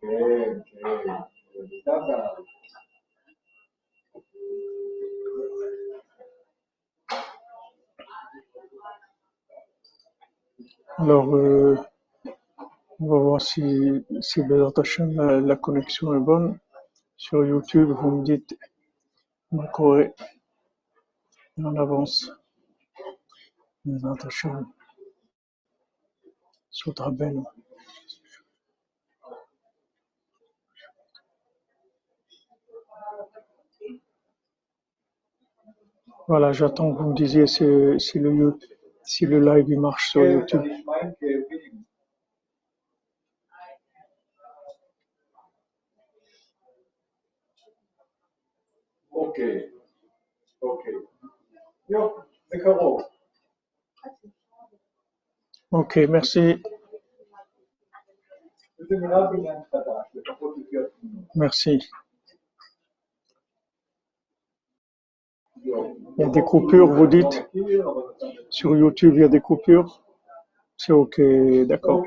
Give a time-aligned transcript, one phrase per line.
[0.00, 1.26] Alors,
[11.34, 11.76] euh,
[13.00, 14.70] on va voir si, si la,
[15.40, 16.60] la connexion est bonne.
[17.16, 18.56] Sur YouTube, vous me dites
[19.50, 20.14] ma Corée
[21.60, 22.30] en avance.
[23.84, 24.64] Bézat Hachem,
[36.28, 37.64] Voilà, j'attends que vous me disiez si,
[37.98, 38.58] si, le,
[39.02, 40.62] si le live marche sur YouTube.
[49.10, 49.40] Ok.
[50.60, 50.84] Ok.
[55.70, 56.62] Ok, merci.
[61.34, 61.78] Merci.
[66.18, 67.48] Il y a des coupures, vous dites
[68.50, 70.02] Sur YouTube, il y a des coupures
[70.76, 71.20] C'est OK,
[71.66, 72.04] d'accord.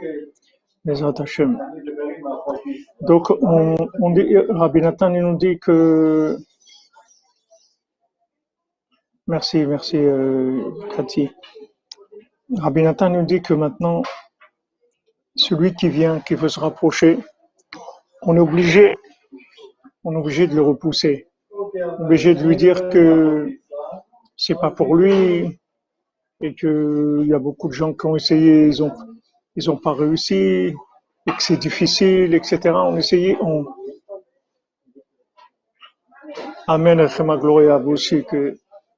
[0.86, 1.59] Les attachements.
[3.02, 6.38] Donc, on, dit, Rabbi Nathan nous dit que.
[9.28, 10.62] Merci, merci, euh,
[10.95, 11.30] Cathy.
[12.58, 14.02] Rabbi Nathan nous dit que maintenant,
[15.36, 17.20] celui qui vient, qui veut se rapprocher,
[18.23, 18.98] on est obligé,
[20.04, 21.30] on est obligé de le repousser
[22.00, 23.50] obligé de lui dire que
[24.36, 25.59] c'est pas pour lui
[26.41, 28.91] et qu'il y a beaucoup de gens qui ont essayé, ils ont,
[29.55, 30.73] ils ont pas réussi
[31.27, 32.72] et que c'est difficile, etc.
[32.73, 33.66] On essayait, on.
[36.67, 38.58] Amen, Hachem, gloire à vous aussi, que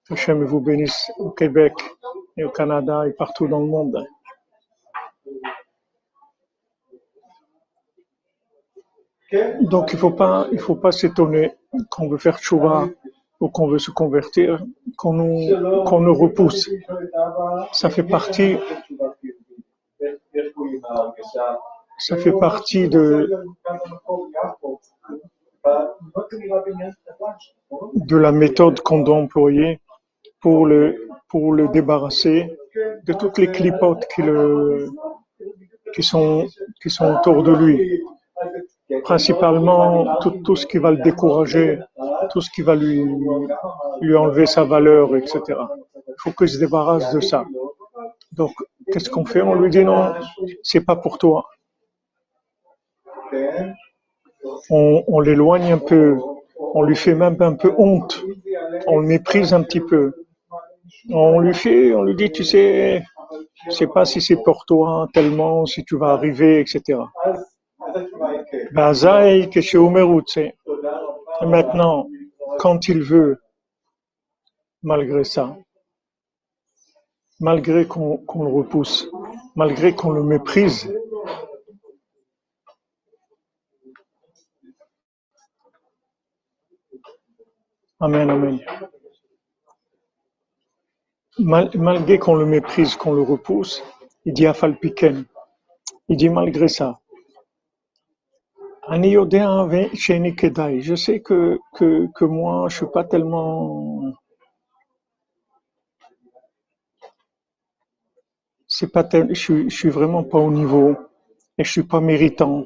[0.10, 1.74] Hachem vous bénisse au Québec
[2.38, 4.06] et au Canada et partout dans le monde.
[9.62, 11.54] Donc il faut pas, il faut pas s'étonner
[11.90, 12.88] qu'on veut faire tchouva
[13.40, 14.64] ou qu'on veut se convertir,
[14.98, 16.70] qu'on nous, repousse.
[17.72, 18.58] Ça fait partie,
[21.98, 23.30] ça fait partie de,
[28.12, 29.80] la méthode qu'on doit employer
[30.42, 32.56] pour le, pour le débarrasser
[33.04, 34.06] de toutes les clipotes
[35.94, 36.48] qui sont
[37.02, 38.04] autour de lui.
[39.04, 41.80] Principalement tout, ce qui va le décourager,
[42.32, 43.06] tout ce qui va lui,
[44.16, 45.42] enlever sa valeur, etc.
[45.50, 47.46] Il faut qu'il se débarrasse de ça.
[48.32, 48.52] Donc,
[48.92, 49.42] qu'est-ce qu'on fait?
[49.42, 50.14] On lui dit non,
[50.62, 51.46] c'est pas pour toi.
[54.70, 56.18] on l'éloigne un peu,
[56.74, 58.24] on lui fait même un peu honte,
[58.88, 60.14] on le méprise un petit peu.
[61.12, 63.04] On lui fait, on lui dit, tu sais,
[63.66, 67.00] je sais pas si c'est pour toi tellement, si tu vas arriver, etc.
[71.42, 72.08] Et maintenant,
[72.60, 73.42] quand il veut,
[74.82, 75.56] malgré ça,
[77.40, 79.10] malgré qu'on le repousse,
[79.56, 80.92] malgré qu'on le méprise,
[88.04, 88.60] Amen, amen.
[91.40, 93.82] Malgré qu'on le méprise, qu'on le repousse,
[94.26, 95.24] il dit Afalpiken.
[96.10, 97.00] Il dit malgré ça,
[98.88, 99.02] un
[99.94, 100.20] chez
[100.82, 104.14] Je sais que, que, que moi, je ne suis pas tellement.
[108.68, 109.30] C'est pas tel...
[109.30, 110.92] je, suis, je suis vraiment pas au niveau
[111.58, 112.66] et je ne suis pas méritant.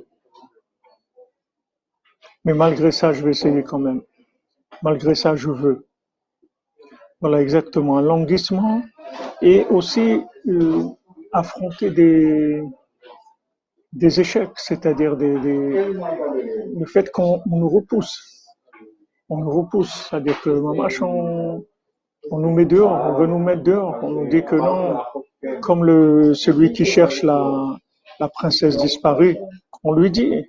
[2.45, 4.01] Mais malgré ça, je vais essayer quand même.
[4.81, 5.87] Malgré ça, je veux.
[7.21, 8.01] Voilà exactement.
[8.01, 8.81] Languissement
[9.43, 10.83] et aussi euh,
[11.31, 12.63] affronter des,
[13.97, 18.45] des échecs, c'est-à-dire des, le fait qu'on nous repousse.
[19.29, 21.65] On nous repousse, c'est-à-dire que mamache, on,
[22.31, 24.99] nous met dehors, on veut nous mettre dehors, on nous dit que non,
[25.61, 25.83] comme
[26.35, 27.77] celui qui cherche la,
[28.33, 29.37] princesse disparue,
[29.83, 30.45] on lui dit.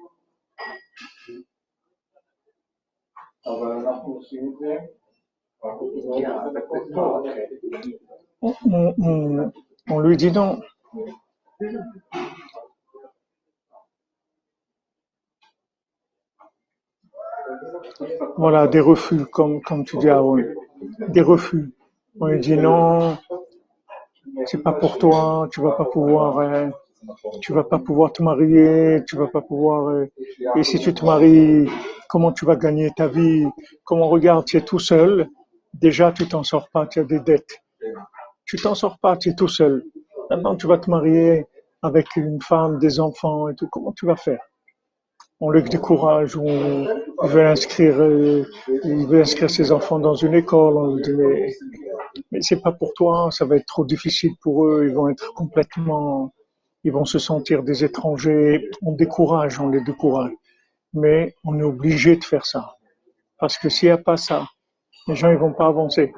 [9.90, 10.60] On lui dit non.
[18.36, 20.42] Voilà, des refus, comme, comme tu dis, Aaron.
[21.08, 21.72] Des refus.
[22.20, 23.16] On lui dit non,
[24.46, 26.68] c'est pas pour toi, tu vas pas pouvoir, euh,
[27.40, 30.06] tu vas pas pouvoir te marier, tu vas pas pouvoir, euh,
[30.56, 31.68] et si tu te maries,
[32.08, 33.46] comment tu vas gagner ta vie?
[33.84, 35.28] Comment regarde, tu es tout seul,
[35.74, 37.62] déjà tu t'en sors pas, tu as des dettes.
[38.44, 39.84] Tu t'en sors pas, tu es tout seul.
[40.30, 41.46] Maintenant tu vas te marier
[41.82, 44.40] avec une femme, des enfants et tout, comment tu vas faire?
[45.40, 46.36] On le décourage,
[47.46, 48.44] inscrire, euh,
[48.84, 51.52] il veut inscrire ses enfants dans une école, on mais,
[52.32, 55.32] mais c'est pas pour toi, ça va être trop difficile pour eux, ils vont être
[55.34, 56.32] complètement,
[56.82, 58.68] ils vont se sentir des étrangers.
[58.82, 60.32] On décourage, on les décourage,
[60.92, 62.76] mais on est obligé de faire ça,
[63.38, 64.46] parce que s'il n'y a pas ça,
[65.06, 66.12] les gens ils vont pas avancer.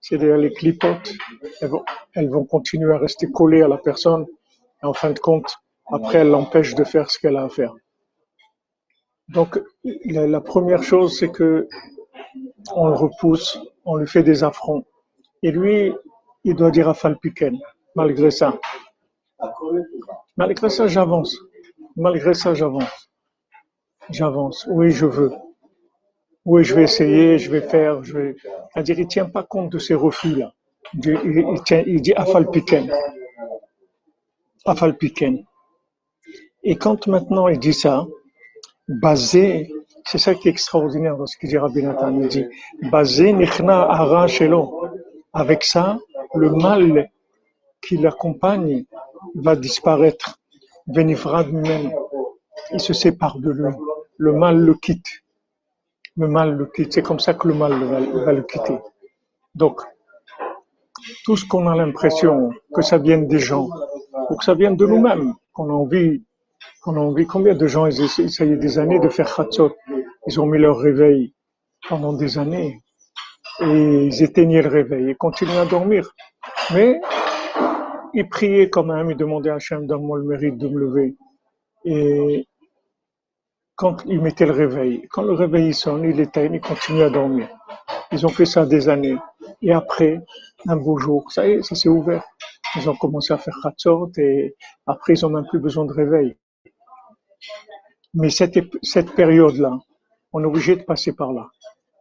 [0.00, 1.14] C'est-à-dire les clipotes,
[1.60, 1.84] elles vont,
[2.14, 4.24] elles vont continuer à rester collées à la personne,
[4.82, 5.56] et en fin de compte,
[5.90, 7.74] après elles l'empêchent de faire ce qu'elle a à faire.
[9.28, 11.68] Donc, la, première chose, c'est que
[12.74, 14.84] on le repousse, on lui fait des affronts.
[15.42, 15.92] Et lui,
[16.44, 16.96] il doit dire à
[17.94, 18.58] malgré ça.
[20.36, 21.36] Malgré ça, j'avance.
[21.96, 23.10] Malgré ça, j'avance.
[24.10, 24.66] J'avance.
[24.70, 25.32] Oui, je veux.
[26.44, 28.36] Oui, je vais essayer, je vais faire, je vais.
[28.72, 30.52] C'est-à-dire, il tient pas compte de ces refus-là.
[31.02, 31.56] Il,
[31.86, 32.92] il dit Afalpiken.
[34.66, 35.44] Afalpiken.
[36.62, 38.06] Et quand maintenant il dit ça,
[38.88, 39.72] basé,
[40.04, 42.18] c'est ça qui est extraordinaire dans ce qu'il dit Rabbi Nathan.
[42.20, 42.46] Il dit,
[42.90, 44.88] basé nichna hara shelo.
[45.32, 45.98] Avec ça,
[46.34, 47.10] le mal
[47.82, 48.84] qui l'accompagne
[49.34, 50.38] va disparaître.
[50.86, 51.92] Venifrad même.
[52.72, 53.72] Il se sépare de lui.
[54.18, 55.06] Le mal le quitte.
[56.16, 56.92] Le mal le quitte.
[56.92, 58.78] C'est comme ça que le mal va, va le quitter.
[59.54, 59.80] Donc,
[61.24, 63.68] tout ce qu'on a l'impression que ça vienne des gens,
[64.30, 66.22] ou que ça vienne de nous-mêmes, qu'on a envie,
[66.86, 69.74] a envie, combien de gens, ils est des années de faire khatsot,
[70.26, 71.34] ils ont mis leur réveil
[71.88, 72.78] pendant des années,
[73.60, 76.10] et ils éteignaient le réveil, et continuaient à dormir.
[76.72, 77.00] Mais,
[78.14, 81.16] ils priaient quand même, ils demandaient à Hachem, donne-moi le mérite de me lever.
[81.84, 82.46] Et
[83.76, 87.48] quand ils mettaient le réveil, quand le réveil sonne, ils l'éteignent, ils continuent à dormir.
[88.12, 89.18] Ils ont fait ça des années.
[89.62, 90.20] Et après,
[90.68, 92.24] un beau jour, ça y est, ça s'est ouvert.
[92.76, 94.54] Ils ont commencé à faire Khatsot et
[94.86, 96.36] après, ils ont même plus besoin de réveil.
[98.14, 99.78] Mais cette, cette période-là,
[100.32, 101.48] on est obligé de passer par là.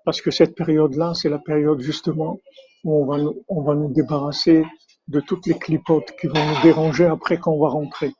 [0.05, 2.39] Parce que cette période-là, c'est la période justement
[2.83, 4.65] où on va, nous, on va nous débarrasser
[5.07, 8.13] de toutes les clipotes qui vont nous déranger après qu'on va rentrer.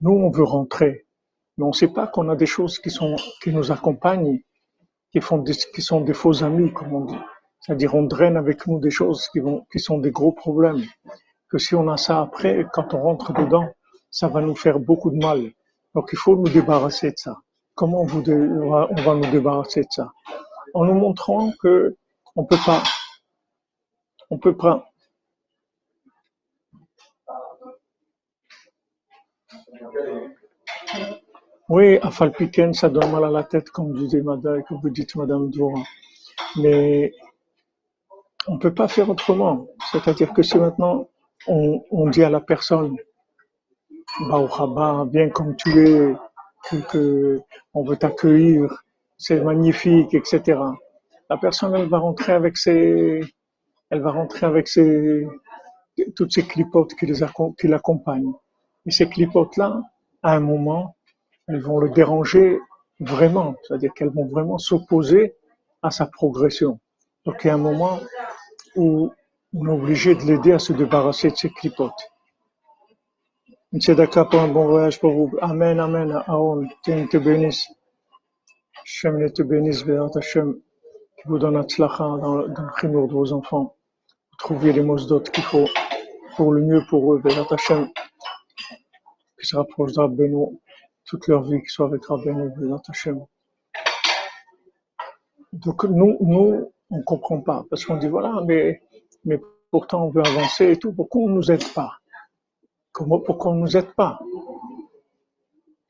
[0.00, 1.06] Nous, on veut rentrer,
[1.56, 4.40] mais on ne sait pas qu'on a des choses qui, sont, qui nous accompagnent,
[5.12, 7.18] qui, font des, qui sont des faux amis, comme on dit.
[7.60, 10.84] C'est-à-dire, on draine avec nous des choses qui, vont, qui sont des gros problèmes.
[11.48, 13.68] Que si on a ça après, quand on rentre dedans,
[14.10, 15.50] ça va nous faire beaucoup de mal.
[15.96, 17.40] Donc, il faut nous débarrasser de ça.
[17.74, 20.12] Comment vous on va, nous débarrasser de ça?
[20.74, 21.96] En nous montrant que
[22.34, 22.82] on peut pas,
[24.28, 24.90] on peut pas.
[31.70, 35.48] Oui, à Falpiken, ça donne mal à la tête, comme Madame, que vous dites Madame
[35.50, 35.82] Dvorin.
[36.56, 37.10] Mais
[38.48, 39.66] on peut pas faire autrement.
[39.90, 41.08] C'est-à-dire que si maintenant
[41.46, 42.98] on dit à la personne,
[44.20, 46.14] Baruch haba, viens comme tu es,
[46.70, 47.40] que, que
[47.74, 48.84] on veut t'accueillir,
[49.18, 50.58] c'est magnifique, etc.
[51.28, 53.20] La personne, elle va rentrer avec ses,
[53.90, 55.26] elle va rentrer avec ses,
[56.14, 57.24] toutes ces clipotes qui les
[57.58, 58.32] qui l'accompagnent.
[58.86, 59.82] Et ces clipotes-là,
[60.22, 60.96] à un moment,
[61.48, 62.58] elles vont le déranger
[63.00, 63.54] vraiment.
[63.62, 65.34] C'est-à-dire qu'elles vont vraiment s'opposer
[65.82, 66.80] à sa progression.
[67.24, 68.00] Donc il y a un moment
[68.76, 69.12] où
[69.54, 72.10] on est obligé de l'aider à se débarrasser de ces clipotes.
[73.74, 75.36] Tzedaka pour un bon voyage pour vous.
[75.40, 76.10] Amen, amen.
[76.26, 77.68] Aaron, Dieu te bénisse.
[78.80, 80.54] Hachem te bénisse, Béat Hachem,
[81.16, 83.76] qui vous donne dans, le- dans le chinour de vos enfants.
[84.30, 85.66] Vous trouviez les mosdot qu'il faut
[86.36, 87.88] pour le mieux pour eux, Béat Hachem,
[89.38, 90.58] qui se rapprochent de Rabbeinu
[91.04, 93.26] toute leur vie, qui soit avec Rabbeinu, Béat Hachem.
[95.52, 98.80] Donc nous, nous, on comprend pas, parce qu'on dit voilà, mais,
[99.24, 99.40] mais
[99.70, 101.98] pourtant on veut avancer et tout, pourquoi on nous aide pas?
[102.96, 104.18] Comment, pourquoi on nous aide pas?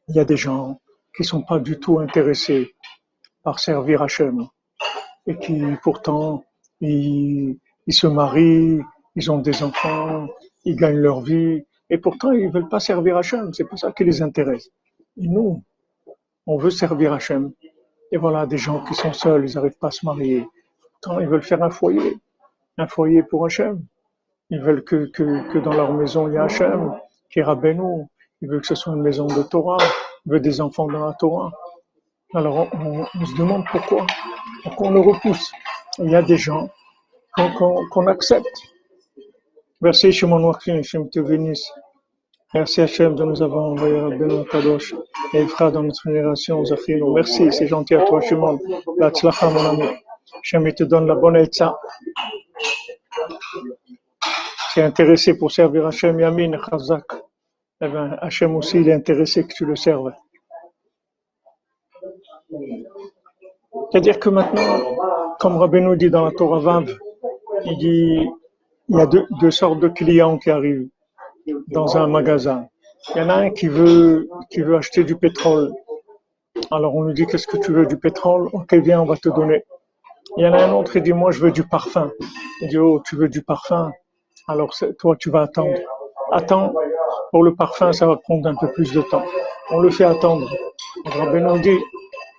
[0.09, 0.81] Il y a des gens
[1.17, 2.75] qui sont pas du tout intéressés
[3.45, 4.49] par servir Hachem
[5.29, 6.43] et qui pourtant
[6.81, 8.81] ils, ils se marient,
[9.15, 10.27] ils ont des enfants,
[10.65, 14.03] ils gagnent leur vie et pourtant ils veulent pas servir Hachem, c'est pas ça qui
[14.03, 14.69] les intéresse.
[15.17, 15.63] Et nous,
[16.45, 17.53] on veut servir Hachem.
[18.11, 20.45] Et voilà, des gens qui sont seuls, ils n'arrivent pas à se marier.
[20.91, 22.19] Pourtant, ils veulent faire un foyer,
[22.79, 23.81] un foyer pour Hachem.
[24.51, 26.93] Ils veulent que, dans leur maison, il y a Hachem,
[27.31, 28.07] qui Rabbeinu.
[28.43, 29.79] Ils veulent que ce soit une maison de Torah.
[30.25, 31.51] Ils veulent des enfants dans la Torah.
[32.35, 34.07] Alors, on, se demande pourquoi.
[34.63, 35.53] Pourquoi on le repousse?
[35.99, 36.69] Il y a des gens
[37.35, 38.47] qu'on accepte.
[39.81, 41.69] Merci, Shimon Wachim, Hachem te bénisse.
[42.55, 44.95] Merci Hachem de nous avoir envoyé Rabbeinu Kadosh
[45.35, 47.13] et frères dans notre génération, Zachino.
[47.15, 48.61] Merci, c'est gentil à toi, Shimon.
[48.99, 49.11] La
[49.43, 49.89] mon ami.
[50.39, 51.79] Hachem, te donne la bonne etza.
[54.73, 57.05] Tu es intéressé pour servir Hachem, Yamin, Chazak.
[57.81, 60.13] Eh bien, Hachem aussi, il est intéressé que tu le serves.
[63.91, 64.97] C'est-à-dire que maintenant,
[65.39, 66.97] comme Rabbi nous dit dans la Torah Vav,
[67.65, 68.29] il dit,
[68.89, 70.89] il y a deux, deux sortes de clients qui arrivent
[71.69, 72.69] dans un magasin.
[73.15, 75.73] Il y en a un qui veut, qui veut acheter du pétrole.
[76.71, 78.49] Alors on lui dit, qu'est-ce que tu veux du pétrole?
[78.53, 79.65] Ok, viens, on va te donner.
[80.37, 82.11] Il y en a un autre qui dit, moi je veux du parfum.
[82.63, 83.93] Il dit, oh, tu veux du parfum?
[84.49, 85.77] Alors toi, tu vas attendre.
[86.31, 86.73] Attends,
[87.33, 89.25] pour le parfum, ça va prendre un peu plus de temps.
[89.71, 90.49] On le fait attendre.
[91.05, 91.79] Rabbi nous dit,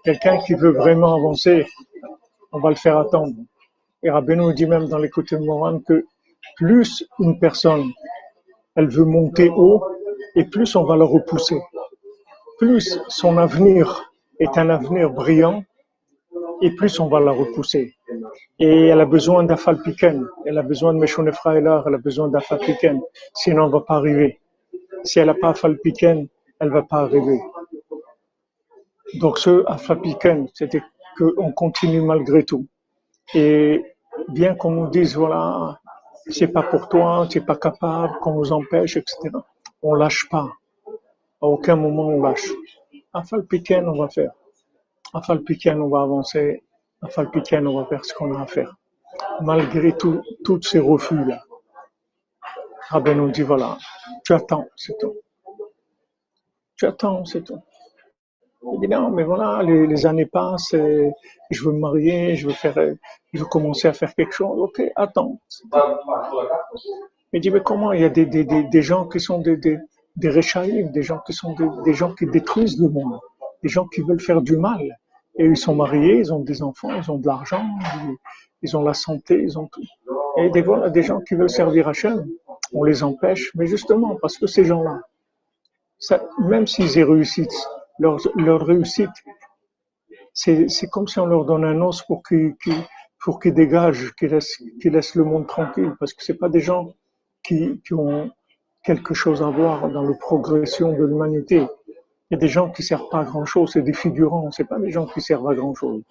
[0.05, 1.65] quelqu'un qui veut vraiment avancer,
[2.53, 3.33] on va le faire attendre.
[4.03, 6.05] Et Rabbi nous dit même dans de Moran que
[6.55, 7.91] plus une personne,
[8.75, 9.83] elle veut monter haut,
[10.35, 11.59] et plus on va la repousser.
[12.57, 14.09] Plus son avenir
[14.39, 15.63] est un avenir brillant,
[16.61, 17.95] et plus on va la repousser.
[18.59, 23.01] Et elle a besoin d'Afalpiken, elle a besoin de Meshon elle a besoin d'Afalpiken,
[23.33, 24.39] sinon elle ne va pas arriver.
[25.03, 26.27] Si elle n'a pas Afalpiken,
[26.59, 27.39] elle ne va pas arriver.
[29.15, 30.81] Donc ce Afalpiken, c'était
[31.17, 32.65] qu'on continue malgré tout.
[33.33, 33.83] Et
[34.29, 35.79] bien qu'on nous dise, voilà,
[36.29, 39.29] c'est pas pour toi, tu n'es pas capable, qu'on nous empêche, etc.
[39.81, 40.49] On lâche pas.
[41.41, 42.49] À aucun moment on lâche.
[43.13, 44.31] Afalpiken, on va faire.
[45.13, 46.63] À Falpiken, on va avancer.
[47.01, 48.75] À Falpiken, on va faire ce qu'on a à faire.
[49.41, 51.41] Malgré tout, tous ces refus-là.
[52.89, 53.77] Rabbi nous dit, voilà,
[54.25, 55.15] tu attends, c'est tout.
[56.75, 57.59] Tu attends, c'est tout.
[58.63, 62.75] Il dit, non, mais voilà, les, années passent, je veux me marier, je veux faire,
[63.33, 64.59] je veux commencer à faire quelque chose.
[64.59, 65.39] Ok, attends.
[67.33, 67.93] Il dit, mais comment?
[67.93, 69.77] Il y a des, gens qui sont des, des,
[70.15, 73.19] des des gens qui sont des gens qui détruisent le monde
[73.63, 74.81] des gens qui veulent faire du mal.
[75.35, 77.65] Et ils sont mariés, ils ont des enfants, ils ont de l'argent,
[78.63, 79.83] ils, ont la santé, ils ont tout.
[80.37, 82.27] Et des, des gens qui veulent servir Hachem,
[82.73, 85.01] on les empêche, mais justement parce que ces gens-là,
[86.39, 87.67] même s'ils y réussissent,
[87.99, 89.09] leur, réussite,
[90.33, 95.23] c'est comme si on leur donne un os pour qu'ils dégagent, qu'ils laissent, laissent le
[95.23, 96.93] monde tranquille, parce que c'est pas des gens
[97.43, 98.31] qui, qui ont
[98.83, 101.65] quelque chose à voir dans la progression de l'humanité.
[102.29, 104.65] Il y a des gens qui servent pas à grand chose, c'est des figurants, c'est
[104.65, 106.03] pas des gens qui servent à grand chose.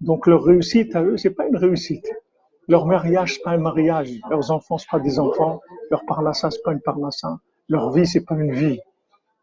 [0.00, 2.10] Donc leur réussite à eux, c'est pas une réussite.
[2.68, 4.10] Leur mariage, c'est pas un mariage.
[4.30, 5.60] Leurs enfants, c'est pas des enfants.
[5.90, 7.38] Leur parnassa, c'est pas une parnassa.
[7.68, 8.80] Leur vie, c'est pas une vie.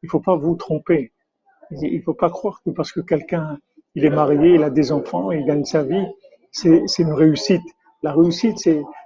[0.04, 1.12] Il faut pas vous tromper.
[1.72, 3.60] Il faut pas croire que parce que quelqu'un,
[3.96, 6.08] il est marié, il a des enfants, il gagne sa vie,
[6.52, 7.62] c'est, une réussite.
[8.02, 8.58] La réussite,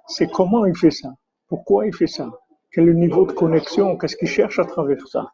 [0.07, 1.09] c'est comment il fait ça?
[1.47, 2.31] Pourquoi il fait ça?
[2.71, 3.97] Quel est le niveau de connexion?
[3.97, 5.31] Qu'est-ce qu'il cherche à travers ça?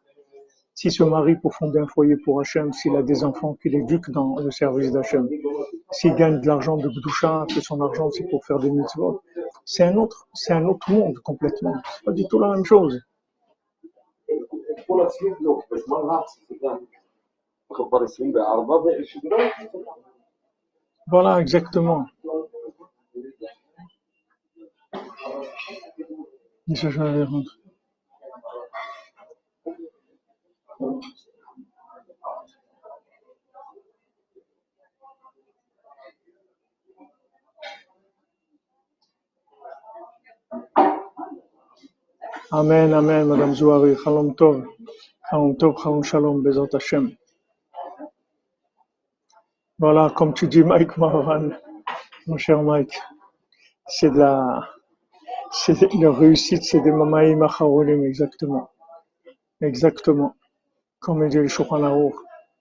[0.74, 4.10] S'il se marie pour fonder un foyer pour Hachem, s'il a des enfants qu'il éduque
[4.10, 5.28] dans le service d'Hachem,
[5.90, 9.20] s'il gagne de l'argent de Gdoucha, que son argent c'est pour faire des mitzvot,
[9.64, 11.74] c'est un autre, c'est un autre monde complètement.
[11.94, 13.00] C'est pas du tout la même chose.
[21.06, 22.06] Voilà, exactement.
[30.80, 31.02] Amen,
[42.94, 43.94] Amen, Madame Zouari.
[44.02, 44.64] Shalom Tov.
[45.28, 47.14] Shalom Tov, Shalom Shalom, Bezot Hashem.
[49.78, 51.58] Voilà, comme tu dis, Mike Marwan,
[52.26, 52.98] mon cher Mike,
[53.86, 54.68] c'est de la,
[55.52, 57.42] c'est de la réussite, c'est des mamaïm
[58.04, 58.70] exactement.
[59.60, 60.34] Exactement
[61.00, 62.12] comme dit le Shulchan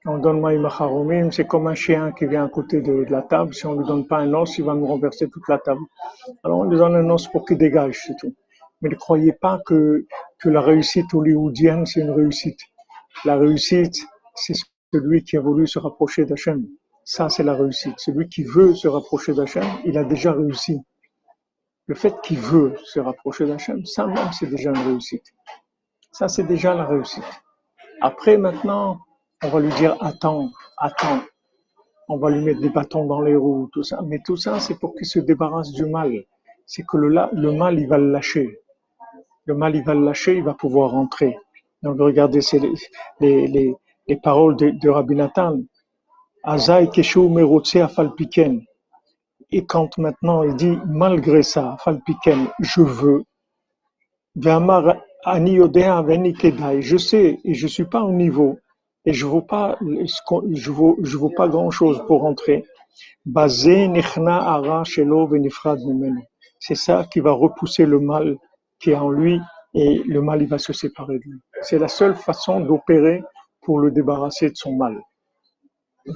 [0.06, 3.54] on donne Maïm c'est comme un chien qui vient à côté de, la table.
[3.54, 5.82] Si on ne lui donne pas un os, il va nous renverser toute la table.
[6.44, 8.34] Alors on lui donne un os pour qu'il dégage, c'est tout.
[8.82, 10.06] Mais ne croyez pas que,
[10.40, 12.62] que la réussite hollywoodienne, c'est une réussite.
[13.26, 13.98] La réussite,
[14.36, 14.54] c'est
[14.94, 16.66] celui qui a voulu se rapprocher d'Hachem.
[17.04, 17.96] Ça, c'est la réussite.
[17.98, 20.80] Celui qui veut se rapprocher d'Hachem, il a déjà réussi.
[21.88, 25.26] Le fait qu'il veut se rapprocher d'Hachem, ça même, c'est déjà une réussite.
[26.14, 27.26] Ça, c'est déjà la réussite.
[28.02, 29.00] Après, maintenant,
[29.44, 31.22] on va lui dire attends, attends.
[32.08, 34.02] On va lui mettre des bâtons dans les roues, tout ça.
[34.04, 36.24] Mais tout ça, c'est pour qu'il se débarrasse du mal.
[36.66, 38.60] C'est que le, mal, il va le lâcher.
[39.46, 41.38] Le mal, il va le lâcher, il va pouvoir rentrer.
[41.84, 43.76] Donc, regardez c'est les, les,
[44.08, 45.60] les, paroles de, de Rabbi Nathan.
[46.44, 48.62] Azaï keshu merotse afalpiken.
[49.52, 53.24] Et quand maintenant il dit, malgré ça, afalpiken, je veux,
[55.26, 58.60] je sais et je suis pas au niveau
[59.06, 62.66] et je vaux pas, je vaux, je vaux pas grand chose pour entrer.
[66.60, 68.38] C'est ça qui va repousser le mal
[68.80, 69.40] qui est en lui
[69.74, 71.40] et le mal il va se séparer de lui.
[71.62, 73.24] C'est la seule façon d'opérer
[73.62, 75.00] pour le débarrasser de son mal.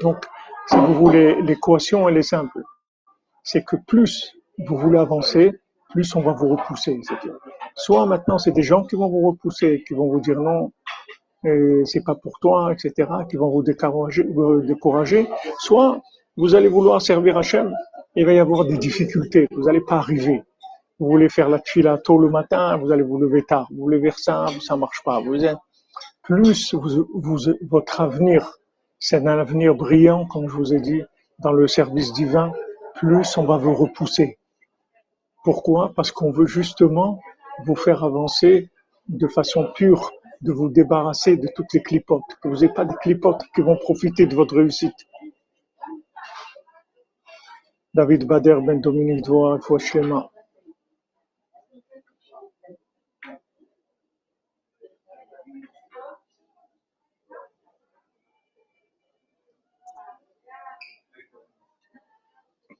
[0.01, 0.25] Donc,
[0.67, 2.61] si vous voulez, l'équation, elle est simple.
[3.43, 4.33] C'est que plus
[4.65, 5.51] vous voulez avancer,
[5.89, 6.99] plus on va vous repousser.
[7.75, 10.71] Soit maintenant, c'est des gens qui vont vous repousser, qui vont vous dire non,
[11.45, 15.27] euh, c'est pas pour toi, etc., qui vont vous décourager.
[15.59, 16.01] Soit
[16.37, 17.73] vous allez vouloir servir Hachem,
[18.15, 20.43] il va y avoir des difficultés, vous n'allez pas arriver.
[20.99, 23.67] Vous voulez faire la tuile tôt le matin, vous allez vous lever tard.
[23.71, 25.21] Vous voulez faire ça, ça marche pas.
[26.21, 26.75] Plus
[27.69, 28.57] votre avenir,
[28.99, 31.01] c'est un avenir brillant, comme je vous ai dit,
[31.39, 32.53] dans le service divin,
[32.95, 34.37] plus on va vous repousser.
[35.43, 35.91] Pourquoi?
[35.93, 37.19] Parce qu'on veut justement
[37.65, 38.69] vous faire avancer
[39.07, 42.95] de façon pure, de vous débarrasser de toutes les clipotes, que vous n'ayez pas des
[42.95, 44.95] clipotes qui vont profiter de votre réussite.
[47.93, 50.29] David Bader Ben Dominique Doua, Schéma.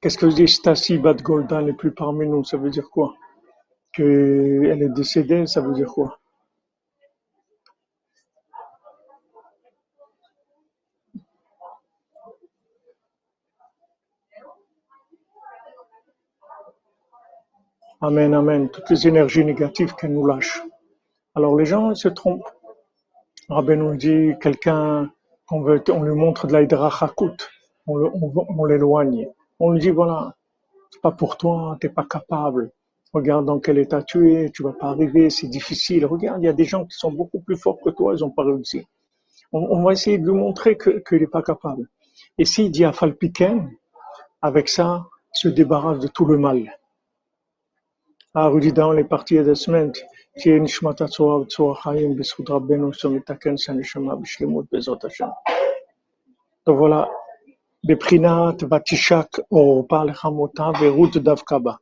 [0.02, 3.16] Qu'est-ce que dit Stasi Badgolda n'est plus parmi nous Ça veut dire quoi?
[3.94, 6.20] Qu'elle est décédée, ça veut dire quoi?
[18.02, 18.70] Amen, amen.
[18.70, 20.62] Toutes les énergies négatives qu'elle nous lâche.
[21.36, 22.52] Alors les gens se trompent.
[23.48, 25.10] Rabbi nous dit quelqu'un,
[25.50, 26.64] on, veut, on lui montre de la
[27.88, 29.30] on, on l'éloigne.
[29.60, 30.36] On lui dit voilà,
[30.92, 32.72] c'est pas pour toi, t'es pas capable.
[33.14, 36.06] Regarde dans quel état tu es, tu vas pas arriver, c'est difficile.
[36.06, 38.32] Regarde, il y a des gens qui sont beaucoup plus forts que toi, ils n'ont
[38.32, 38.88] pas réussi.
[39.52, 41.88] On, va essayer de lui montrer qu'il n'est pas capable.
[42.40, 43.70] Et s'il dit à Falpiken,
[44.42, 46.76] avec ça, se débarrasse de tout le mal.
[48.34, 49.94] Ah, Rudy Down est parti il y a deux semaines.
[56.66, 57.10] Donc voilà,
[57.84, 61.80] Beprinat Vatishak Orpa Lechamota Verut Davkaba.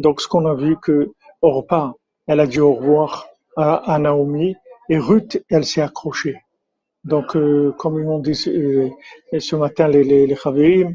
[0.00, 1.92] Donc, ce qu'on a vu que Orpa,
[2.26, 4.56] elle a dit au revoir à, Naomi
[4.88, 6.38] et Ruth, elle s'est accrochée.
[7.04, 8.88] Donc, euh, comme ils m'ont dit euh,
[9.38, 10.86] ce matin les, les, les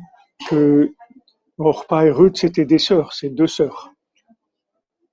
[0.50, 0.92] que
[1.60, 3.92] Orpa et Ruth, c'était des sœurs, c'est deux sœurs.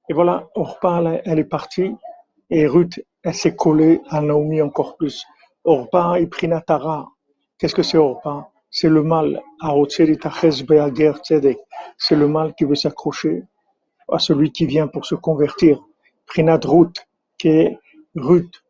[0.08, 1.94] Et voilà, Orpa, elle, elle est partie
[2.48, 5.26] et Ruth, elle s'est collée à Naomi encore plus.
[5.64, 7.10] Orpa et Prinatara.
[7.58, 8.48] Qu'est-ce que c'est Orpa?
[8.70, 9.42] C'est le mal.
[11.98, 13.42] C'est le mal qui veut s'accrocher
[14.12, 15.82] à celui qui vient pour se convertir.
[16.26, 17.06] Prinat Ruth,
[17.38, 17.78] qui est
[18.16, 18.62] Ruth.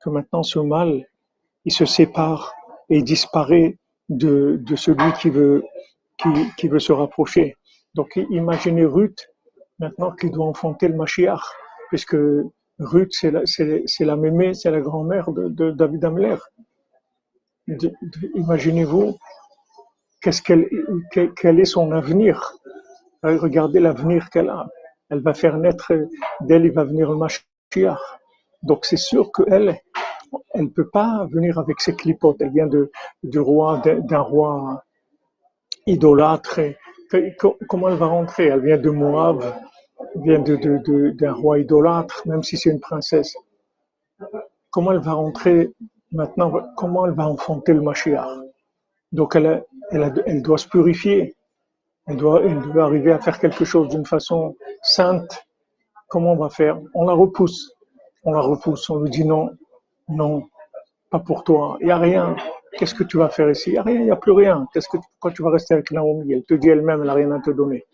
[0.00, 1.06] Que maintenant ce mal,
[1.64, 2.54] il se sépare
[2.88, 3.76] et disparaît
[4.08, 5.64] de, de celui qui veut,
[6.18, 7.56] qui, qui veut se rapprocher.
[7.94, 9.28] Donc imaginez Ruth,
[9.78, 11.42] maintenant qui doit enfanter le Mashiach,
[11.88, 12.16] puisque
[12.78, 13.42] Ruth, c'est la,
[14.00, 16.36] la mémé, c'est la grand-mère de, David Amler.
[18.34, 19.16] imaginez-vous,
[20.24, 20.66] qu'est-ce qu'elle,
[21.36, 22.54] quel, est son avenir?
[23.22, 24.66] Regardez l'avenir qu'elle a.
[25.10, 25.92] Elle va faire naître,
[26.40, 28.00] d'elle, il va venir le Mashiach.
[28.62, 29.78] Donc c'est sûr qu'elle,
[30.54, 32.40] elle ne peut pas venir avec ses clipotes.
[32.40, 32.90] Elle vient de,
[33.22, 34.82] du roi, d'un roi
[35.86, 36.60] idolâtre.
[37.68, 38.46] Comment elle va rentrer?
[38.46, 39.44] Elle vient de Moab
[40.16, 43.36] vient d'un de, de, roi idolâtre, même si c'est une princesse.
[44.70, 45.70] Comment elle va rentrer
[46.12, 46.52] maintenant?
[46.76, 48.26] Comment elle va enfanter le Mashiach?
[49.12, 51.36] Donc elle, elle, doit se purifier.
[52.06, 55.46] Elle doit, elle doit arriver à faire quelque chose d'une façon sainte.
[56.08, 56.78] Comment on va faire?
[56.94, 57.72] On la repousse.
[58.24, 58.88] On la repousse.
[58.90, 59.50] On lui dit non,
[60.08, 60.42] non,
[61.10, 61.76] pas pour toi.
[61.80, 62.36] Il n'y a rien.
[62.76, 63.70] Qu'est-ce que tu vas faire ici?
[63.70, 64.66] Il n'y a rien, il n'y a plus rien.
[64.72, 66.32] Qu'est-ce que, pourquoi tu vas rester avec Naomi?
[66.32, 67.84] Elle te dit elle-même, elle n'a rien à te donner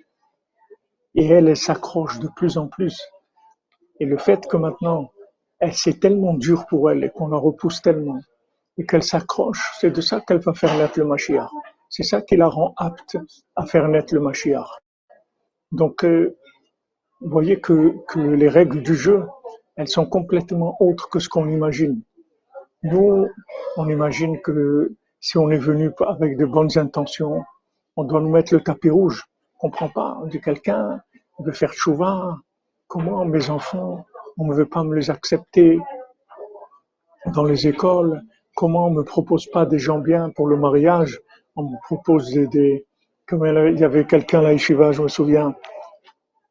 [1.14, 3.00] et elle, elle s'accroche de plus en plus.
[3.98, 5.11] Et le fait que maintenant,
[5.59, 8.18] elle c'est tellement dur pour elle et qu'on la repousse tellement
[8.79, 11.50] et qu'elle s'accroche, c'est de ça qu'elle va faire naître le Mashiach.
[11.90, 13.18] C'est ça qui la rend apte
[13.57, 14.70] à faire naître le Mashiach.
[15.72, 16.38] Donc, euh,
[17.20, 19.26] vous voyez que, les règles du jeu,
[19.76, 22.00] elles sont complètement autres que ce qu'on imagine.
[22.83, 23.26] Nous,
[23.76, 27.44] on imagine que si on est venu avec de bonnes intentions,
[27.96, 29.26] on doit nous mettre le tapis rouge
[29.61, 30.18] comprend pas.
[30.22, 31.00] On dit quelqu'un
[31.38, 32.38] veut faire chouva.
[32.88, 34.05] Comment mes enfants,
[34.37, 35.79] on ne veut pas me les accepter
[37.35, 38.20] dans les écoles?
[38.57, 41.20] Comment on me propose pas des gens bien pour le mariage?
[41.60, 42.86] On me propose des,
[43.26, 45.54] comme il y avait quelqu'un là, Yeshiva, je me souviens,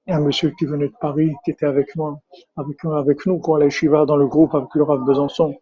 [0.07, 2.19] un monsieur qui venait de Paris, qui était avec moi,
[2.57, 5.55] avec, avec nous, quoi, la dans le groupe avec le Rav Besançon.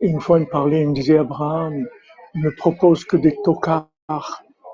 [0.00, 1.86] Et une fois, il me parlait, il me disait, Abraham,
[2.34, 3.88] il me propose que des tocards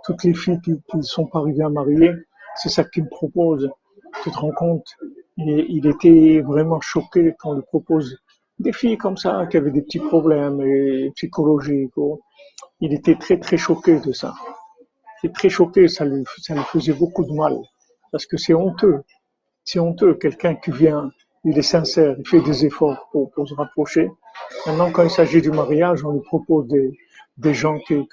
[0.05, 2.11] toutes les filles qui ne sont pas arrivées à marier,
[2.57, 3.70] c'est ça qu'ils me proposent.
[4.25, 4.96] Tu te rends compte?
[5.38, 8.18] Et il était vraiment choqué quand on lui propose
[8.62, 11.92] des filles comme ça, qui avaient des petits problèmes et psychologiques.
[11.96, 12.20] oh.
[12.81, 14.35] Il était très très choqué de ça.
[15.22, 17.57] Était très choqué, ça lui, ça lui faisait beaucoup de mal.
[18.11, 19.03] Parce que c'est honteux.
[19.64, 21.11] C'est honteux, quelqu'un qui vient,
[21.44, 24.11] il est sincère, il fait des efforts pour, se rapprocher.
[24.66, 26.98] Maintenant, quand il s'agit du mariage, on lui propose des,
[27.37, 28.09] des gens qui-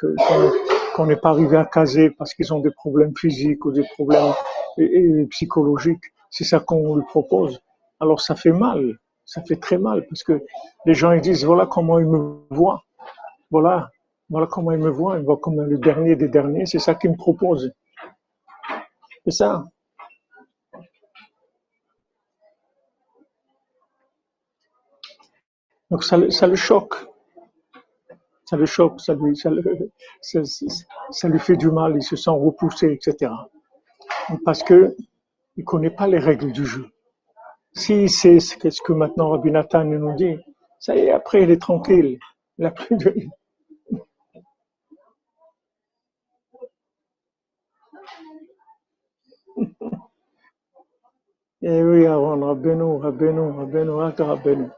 [0.95, 4.33] qu'on n'est pas arrivé à caser parce qu'ils ont des problèmes physiques ou des problèmes
[5.29, 6.05] psychologiques.
[6.29, 7.59] C'est ça qu'on lui propose.
[7.99, 8.97] Alors ça fait mal,
[9.29, 10.35] ça fait très mal parce que
[10.85, 12.83] les gens ils disent voilà comment ils me voient,
[13.51, 13.91] voilà,
[14.29, 16.95] voilà comment ils me voient, ils me voient comme le dernier des derniers, c'est ça
[16.95, 17.71] qu'ils me proposent.
[19.25, 19.63] C'est ça.
[25.91, 26.95] Donc ça, le- ça le choque,
[28.45, 32.31] ça le choque, ça lui, ça, le- ça lui fait du mal, il se sent
[32.31, 33.31] repoussé, etc.
[34.45, 34.95] Parce que
[35.57, 36.87] il connaît pas les règles du jeu.
[37.73, 40.37] S'il sait ce que maintenant Rabbi Nathan nous dit,
[40.79, 42.19] ça y est, après il est tranquille.
[42.57, 43.13] Il a plus de...
[51.61, 53.51] Eh oui, Aaron, Rabbeinu, Rabbeinu,
[53.97, 54.69] rien que Rabbeinu.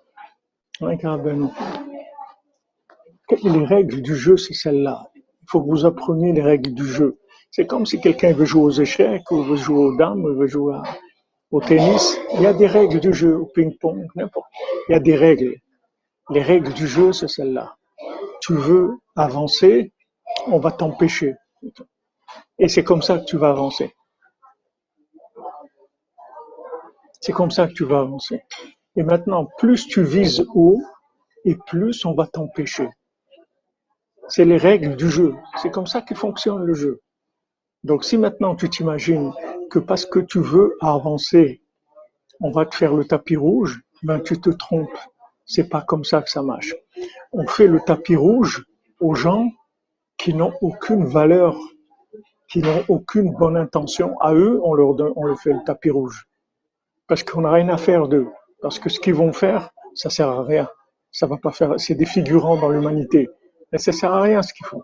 [3.44, 5.10] Les règles du jeu, c'est celle-là.
[5.16, 7.20] Il faut que vous appreniez les règles du jeu.
[7.52, 10.48] C'est comme si quelqu'un veut jouer aux échecs, ou veut jouer aux dames, ou veut
[10.48, 10.84] jouer à-
[11.52, 12.18] au tennis.
[12.34, 14.48] Il y a des règles du jeu, au ping-pong, n'importe.
[14.88, 15.56] Il y a des règles.
[16.30, 17.76] Les règles du jeu, c'est celle-là.
[18.42, 19.92] Tu veux avancer,
[20.48, 21.36] on va t'empêcher.
[22.58, 23.94] Et c'est comme ça que tu vas avancer.
[27.20, 28.44] C'est comme ça que tu vas avancer.
[28.96, 30.82] Et maintenant, plus tu vises haut,
[31.46, 32.90] et plus on va t'empêcher.
[34.28, 35.36] C'est les règles du jeu.
[35.62, 37.02] C'est comme ça que fonctionne le jeu.
[37.84, 39.34] Donc si maintenant tu t'imagines
[39.70, 41.62] que parce que tu veux avancer,
[42.40, 44.98] on va te faire le tapis rouge, ben tu te trompes.
[45.46, 46.76] C'est pas comme ça que ça marche.
[47.32, 48.66] On fait le tapis rouge
[49.00, 49.50] aux gens
[50.18, 51.58] qui n'ont aucune valeur,
[52.48, 54.20] qui n'ont aucune bonne intention.
[54.20, 56.28] À eux, on leur donne, on leur fait le tapis rouge.
[57.08, 58.28] Parce qu'on n'a rien à faire d'eux.
[58.62, 60.70] Parce que ce qu'ils vont faire, ça sert à rien.
[61.12, 63.30] Ça va pas faire, c'est des figurants dans l'humanité.
[63.72, 64.84] Mais ça sert à rien ce qu'ils font.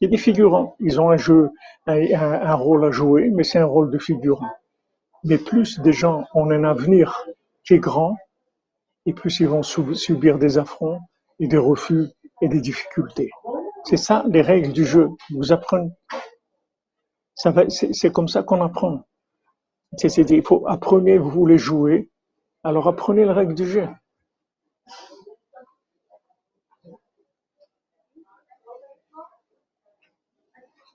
[0.00, 0.76] Il y a des figurants.
[0.80, 1.50] Ils ont un jeu,
[1.86, 4.50] un, rôle à jouer, mais c'est un rôle de figurant.
[5.24, 7.24] Mais plus des gens ont un avenir
[7.64, 8.16] qui est grand,
[9.06, 11.00] et plus ils vont subir des affronts
[11.40, 12.06] et des refus
[12.40, 13.30] et des difficultés.
[13.84, 15.08] C'est ça les règles du jeu.
[15.30, 15.90] Vous apprenez,
[17.34, 19.04] ça va, c'est comme ça qu'on apprend.
[19.96, 22.10] C'est, il faut apprenez, vous voulez jouer,
[22.62, 23.88] alors apprenez les règles du jeu.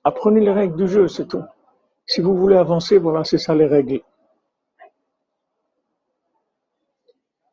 [0.04, 1.44] Apprenez les règles du jeu, c'est tout.
[2.06, 4.02] Si vous voulez avancer, voilà, c'est ça les règles.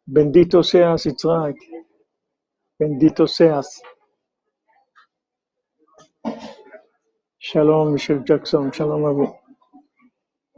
[0.07, 1.57] Bendito seas, Yitzhak.
[2.79, 3.81] Bendito seas.
[7.39, 8.71] Shalom, Michel Jackson.
[8.73, 9.33] Shalom à vous.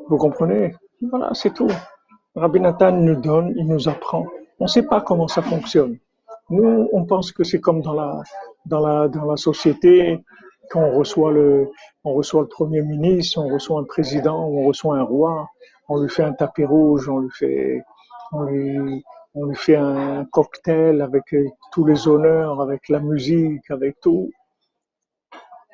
[0.09, 0.74] Vous comprenez?
[1.02, 1.70] Voilà, c'est tout.
[2.35, 4.26] Rabbi Nathan nous donne, il nous apprend.
[4.59, 5.98] On ne sait pas comment ça fonctionne.
[6.48, 10.18] Nous, on pense que c'est comme dans la, société,
[10.72, 11.70] quand on reçoit le,
[12.02, 15.46] on reçoit le premier ministre, on reçoit un président, on reçoit un roi,
[15.88, 17.82] on lui fait un tapis rouge, on lui fait,
[18.32, 19.04] on lui,
[19.54, 24.30] fait un cocktail avec euh, tous les honneurs, avec la musique, avec tout.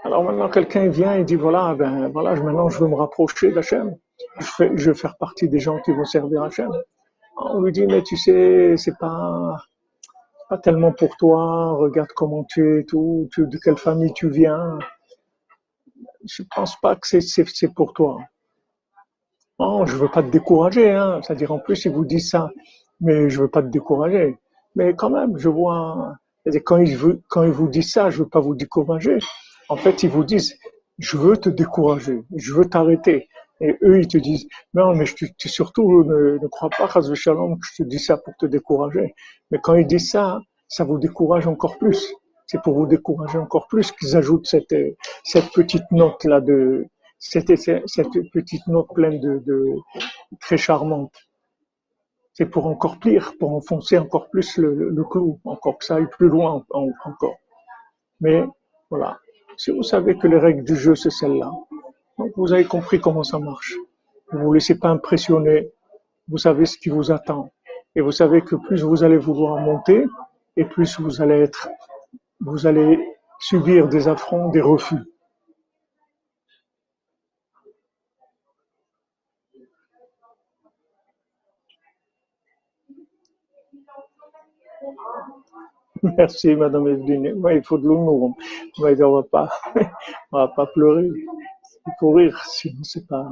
[0.05, 3.97] Alors maintenant, quelqu'un vient et dit voilà, ben voilà, maintenant je veux me rapprocher d'Hachem.
[4.41, 6.73] Je, je veux faire partie des gens qui vont servir Hachem.
[7.37, 9.57] On lui dit mais tu sais, c'est pas
[10.49, 11.73] pas tellement pour toi.
[11.75, 14.79] Regarde comment tu es, tout, de quelle famille tu viens.
[16.25, 18.19] Je pense pas que c'est pour toi.
[19.61, 21.21] Non, je veux pas te décourager, hein.
[21.23, 22.51] C'est-à-dire en plus ils vous disent ça,
[23.01, 24.37] mais je veux pas te décourager.
[24.77, 26.15] Mais quand même, je vois.
[26.65, 29.19] Quand ils, vous- disent ça, je veux pas vous décourager.
[29.69, 30.57] En fait, ils vous disent,
[30.99, 33.29] je veux te décourager, je veux t'arrêter.
[33.61, 37.13] Et eux, ils te disent, non, mais je, tu, surtout ne, ne crois pas, Chas
[37.15, 39.15] Shalom, que je te dis ça pour te décourager.
[39.51, 42.15] Mais quand ils disent ça, ça vous décourage encore plus.
[42.47, 46.87] C'est pour vous décourager encore plus qu'ils ajoutent cette, euh, cette petite note là de,
[47.19, 49.75] cette, cette petite note pleine de, de
[50.41, 51.13] très charmante.
[52.33, 56.07] C'est pour encore pire, pour enfoncer encore plus le, le, clou, encore que ça aille
[56.09, 57.37] plus loin en- encore.
[58.21, 58.45] Mais
[58.91, 59.19] voilà,
[59.57, 61.51] si vous savez que les règles du jeu, c'est celle-là,
[62.19, 63.75] donc vous avez compris comment ça marche.
[64.31, 65.71] Vous ne vous laissez pas impressionner.
[66.29, 67.51] Vous savez ce qui vous attend.
[67.95, 70.05] Et vous savez que plus vous allez vouloir monter,
[70.57, 71.69] et plus vous allez être,
[72.41, 72.99] vous allez
[73.41, 74.97] subir des affronts, des refus.
[86.03, 87.43] Merci, Madame Evelyne.
[87.51, 88.35] Il faut de l'humour.
[88.79, 88.95] On ne
[90.33, 91.09] va pas pleurer.
[91.89, 93.27] Il faut rire, sinon c'est pas,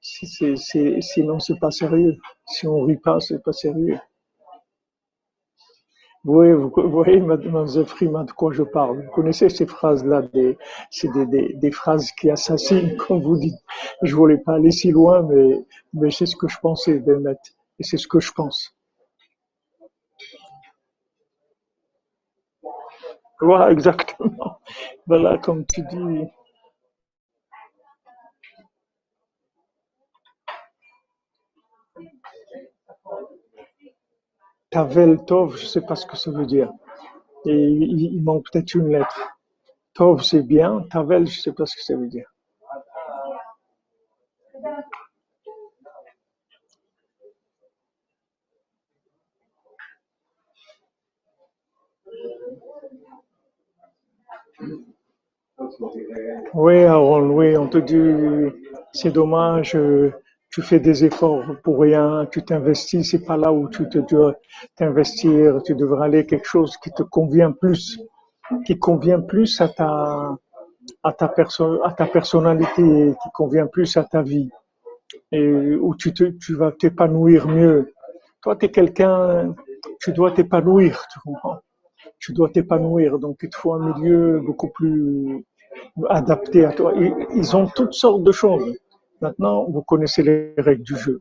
[0.00, 2.16] sinon c'est pas sérieux.
[2.46, 4.00] Si on rit pas, c'est pas sérieux.
[6.24, 9.04] Vous, vous voyez, Mademoiselle Frima, de quoi je parle.
[9.04, 10.58] Vous connaissez ces phrases-là, des,
[10.90, 13.62] c'est des, des, phrases qui assassinent, comme vous dites.
[14.02, 17.36] Je voulais pas aller si loin, mais, mais c'est ce que je pensais, Bémet.
[17.78, 18.74] Et c'est ce que je pense.
[23.40, 24.58] Voilà, exactement.
[25.06, 26.26] Voilà, comme tu dis.
[34.74, 36.68] Tavel Tov, je sais pas ce que ça veut dire.
[37.46, 39.20] Et il, manque peut-être une lettre.
[39.94, 40.84] Tov, c'est bien.
[40.90, 42.26] Tavel, je sais pas ce que ça veut dire.
[56.52, 58.52] Oui, Aaron, oui, on te dit,
[58.92, 60.12] c'est dommage, euh,
[60.54, 64.36] tu fais des efforts pour rien, tu t'investis, c'est pas là où tu te dois
[64.76, 67.98] t'investir, tu devrais aller quelque chose qui te convient plus,
[68.64, 70.38] qui convient plus à ta,
[71.02, 74.48] à ta personne, à ta personnalité, qui convient plus à ta vie,
[75.32, 77.92] où tu tu vas t'épanouir mieux.
[78.40, 79.56] Toi, tu es quelqu'un,
[80.00, 81.58] tu dois t'épanouir, tu comprends?
[82.20, 85.44] Tu dois t'épanouir, donc il te faut un milieu beaucoup plus
[86.08, 86.92] adapté à toi.
[87.34, 88.72] Ils ont toutes sortes de choses.
[89.24, 91.18] Maintenant, vous connaissez les règles du jeu.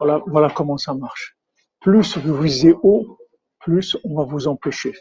[0.00, 1.36] Voilà, comment ça marche.
[1.82, 3.18] Plus vous visez haut,
[3.58, 4.94] plus on va vous empêcher.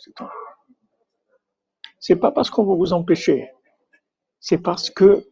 [1.97, 3.49] C'est pas parce qu'on veut vous empêcher,
[4.41, 5.23] c'est parce que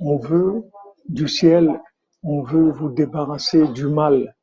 [0.00, 0.64] on veut
[1.08, 1.80] du ciel,
[2.24, 4.34] on veut vous débarrasser du mal.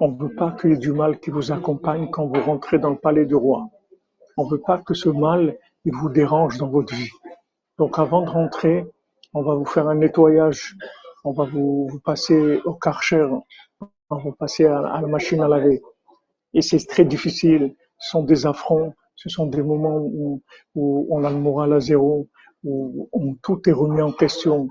[0.00, 2.80] On ne veut pas qu'il y ait du mal qui vous accompagne quand vous rentrez
[2.80, 3.68] dans le palais du roi.
[4.36, 7.12] On ne veut pas que ce mal il vous dérange dans votre vie.
[7.78, 8.84] Donc avant de rentrer,
[9.36, 10.76] on va vous faire un nettoyage,
[11.22, 13.22] on va vous, passer au karcher,
[13.80, 15.82] on va vous passer à, la machine à laver.
[16.54, 20.42] Et c'est très difficile, ce sont des affronts, ce sont des moments où,
[20.74, 22.28] on a le moral à zéro,
[22.64, 24.68] où, tout est remis en question,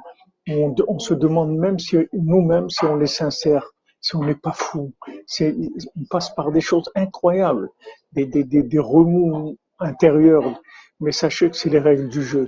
[0.50, 3.70] où on, se demande même si nous-mêmes, si on est sincère,
[4.02, 4.94] si on n'est pas fou.
[5.42, 7.70] On passe par des choses incroyables,
[8.14, 10.60] des, remous intérieurs.
[11.00, 12.48] Mais sachez que c'est les règles du jeu.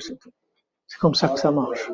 [0.87, 1.89] C'est comme ça que ça marche.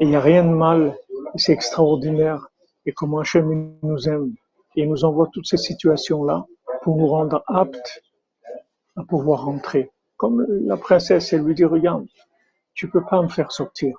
[0.00, 0.96] Et il n'y a rien de mal,
[1.36, 2.48] c'est extraordinaire.
[2.86, 4.34] Et comment Hachem nous aime.
[4.76, 6.44] Et il nous envoie toutes ces situations-là
[6.82, 8.02] pour nous rendre aptes
[8.96, 9.90] à pouvoir rentrer.
[10.16, 12.06] Comme la princesse, elle lui dit, regarde,
[12.74, 13.96] tu peux pas me faire sortir.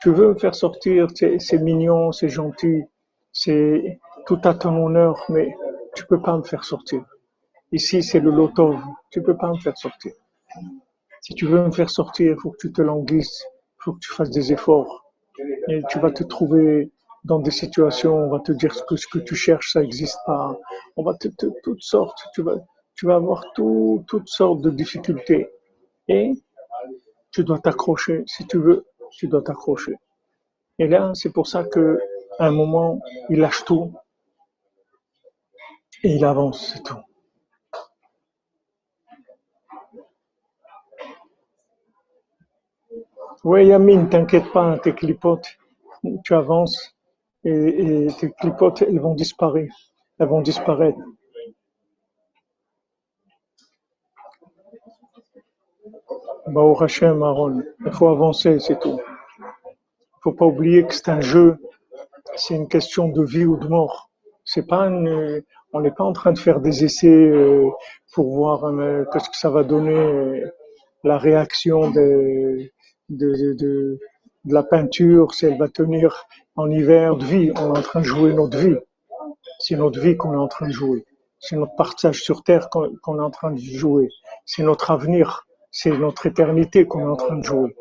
[0.00, 2.84] Tu veux me faire sortir, c'est c'est mignon, c'est gentil,
[3.32, 5.56] c'est tout à ton honneur, mais
[5.94, 7.04] tu peux pas me faire sortir.
[7.72, 8.80] Ici, c'est le lotov,
[9.10, 10.12] tu peux pas me faire sortir.
[11.28, 13.98] Si tu veux me faire sortir, il faut que tu te languisses, il faut que
[13.98, 15.12] tu fasses des efforts.
[15.68, 16.90] Et tu vas te trouver
[17.22, 20.56] dans des situations, on va te dire que ce que tu cherches, ça n'existe pas.
[20.96, 22.54] On va te, te toutes sortes, tu vas,
[22.94, 25.50] tu vas avoir tout, toutes sortes de difficultés.
[26.08, 26.32] Et
[27.30, 28.22] tu dois t'accrocher.
[28.24, 29.96] Si tu veux, tu dois t'accrocher.
[30.78, 32.00] Et là, c'est pour ça que,
[32.38, 33.92] à un moment, il lâche tout
[36.02, 36.96] et il avance, c'est tout.
[43.44, 45.58] Oui, Yamine, t'inquiète pas, tes clipotes,
[46.24, 46.94] tu avances
[47.44, 49.74] et, tes clipotes, elles vont disparaître.
[50.18, 50.98] Elles vont disparaître.
[56.48, 58.98] Bah, au Hachem, Aaron, il faut avancer, c'est tout.
[60.04, 61.56] Il faut pas oublier que c'est un jeu,
[62.36, 64.10] c'est une question de vie ou de mort.
[64.44, 67.68] C'est pas une- on n'est pas en train de faire des essais euh,
[68.14, 70.46] pour voir euh, qu'est-ce que ça va donner euh,
[71.04, 72.70] la réaction de,
[73.08, 73.98] de,
[74.44, 76.24] la peinture, si elle va tenir
[76.56, 77.52] en hiver de vie.
[77.56, 78.76] On est en train de jouer notre vie.
[79.58, 81.04] C'est notre vie qu'on est en train de jouer.
[81.40, 84.08] C'est notre partage sur Terre qu'on qu'on est en train de jouer.
[84.46, 85.46] C'est notre avenir.
[85.70, 87.76] C'est notre éternité qu'on est en train de jouer.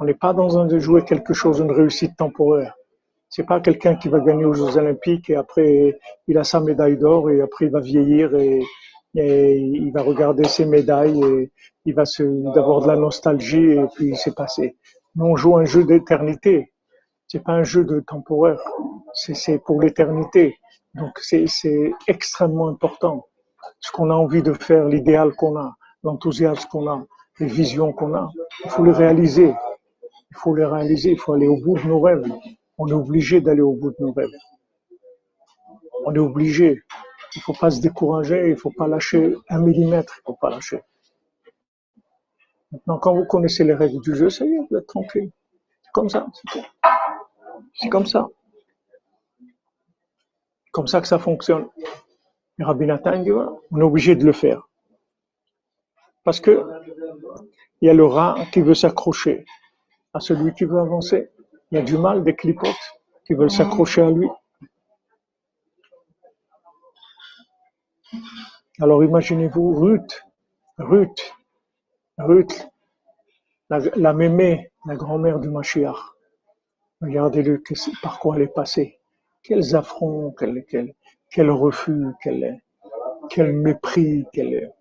[0.00, 2.74] On n'est pas dans un de jouer quelque chose, une réussite temporaire.
[3.28, 6.96] C'est pas quelqu'un qui va gagner aux Jeux Olympiques et après il a sa médaille
[6.96, 8.62] d'or et après il va vieillir et,
[9.14, 11.50] et il va regarder ses médailles et
[11.86, 14.76] il va se d'avoir de la nostalgie et puis c'est passé.
[15.14, 16.72] Nous on joue un jeu d'éternité.
[17.28, 18.60] C'est pas un jeu de temporaire.
[19.14, 20.58] C'est pour l'éternité.
[20.94, 21.46] Donc c'est
[22.08, 23.26] extrêmement important.
[23.80, 27.06] Ce qu'on a envie de faire, l'idéal qu'on a, l'enthousiasme qu'on a,
[27.38, 28.30] les visions qu'on a,
[28.64, 29.54] il faut les réaliser.
[30.30, 31.12] Il faut les réaliser.
[31.12, 32.24] Il faut aller au bout de nos rêves.
[32.78, 34.28] On est obligé d'aller au bout de nos rêves.
[36.04, 36.82] On est obligé.
[37.36, 40.80] Il faut pas se décourager, il faut pas lâcher un millimètre, il faut pas lâcher.
[42.76, 45.30] Maintenant, quand vous connaissez les règles du jeu, ça y est, vous êtes tranquille.
[45.82, 46.26] C'est comme ça,
[47.74, 48.28] c'est comme ça.
[50.72, 51.66] Comme ça que ça fonctionne.
[52.58, 54.68] Et Rabbi on est obligé de le faire.
[56.22, 56.66] Parce que
[57.80, 59.46] il y a le rat qui veut s'accrocher
[60.12, 61.30] à celui qui veut avancer.
[61.70, 62.74] Il y a du mal, des clipotes
[63.26, 64.28] qui veulent s'accrocher à lui.
[68.80, 70.26] Alors imaginez-vous Ruth,
[70.78, 71.34] Ruth,
[72.18, 72.68] Ruth,
[73.68, 76.14] la, mémé, la grand-mère du Mashiach.
[77.02, 77.62] Regardez-le,
[78.02, 78.98] par quoi elle est passée.
[79.42, 80.94] Quels affronts, quel, quel,
[81.30, 82.62] quel refus, quel,
[83.28, 84.72] quel mépris, quel,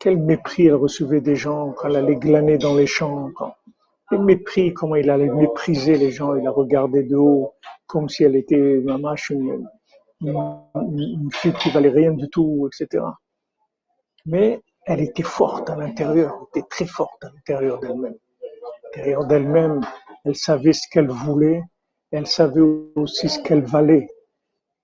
[0.00, 3.30] quel mépris elle recevait des gens quand elle allait glaner dans les champs.
[3.36, 3.54] Quand,
[4.10, 7.54] mépris, comment il allait mépriser les gens, il la regardait de haut,
[7.86, 8.90] comme si elle était une,
[9.30, 9.68] une,
[10.98, 13.04] une fille qui valait rien du tout, etc.
[14.26, 18.16] Mais elle était forte à l'intérieur, elle était très forte à l'intérieur d'elle-même.
[18.42, 19.80] À l'intérieur d'elle-même,
[20.24, 21.62] elle savait ce qu'elle voulait,
[22.10, 22.60] elle savait
[22.96, 24.08] aussi ce qu'elle valait.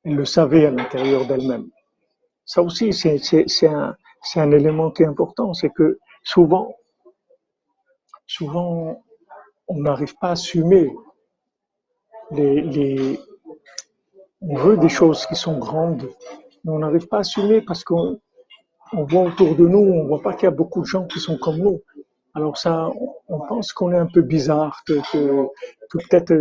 [0.05, 1.69] Elle le savait à l'intérieur d'elle-même.
[2.45, 6.77] Ça aussi, c'est un, élément qui est important, c'est que souvent,
[8.29, 9.03] souvent,
[9.67, 10.89] on n'arrive pas à assumer
[12.31, 13.21] les, les,
[14.41, 16.09] on veut des choses qui sont grandes,
[16.63, 18.21] mais on n'arrive pas à assumer parce qu'on
[18.97, 21.21] on voit autour de nous, on voit pas qu'il y a beaucoup de gens qui
[21.21, 21.83] sont comme nous.
[22.35, 22.91] Alors ça,
[23.29, 25.49] on pense qu'on est un peu bizarre, que, que,
[25.91, 26.35] peut-être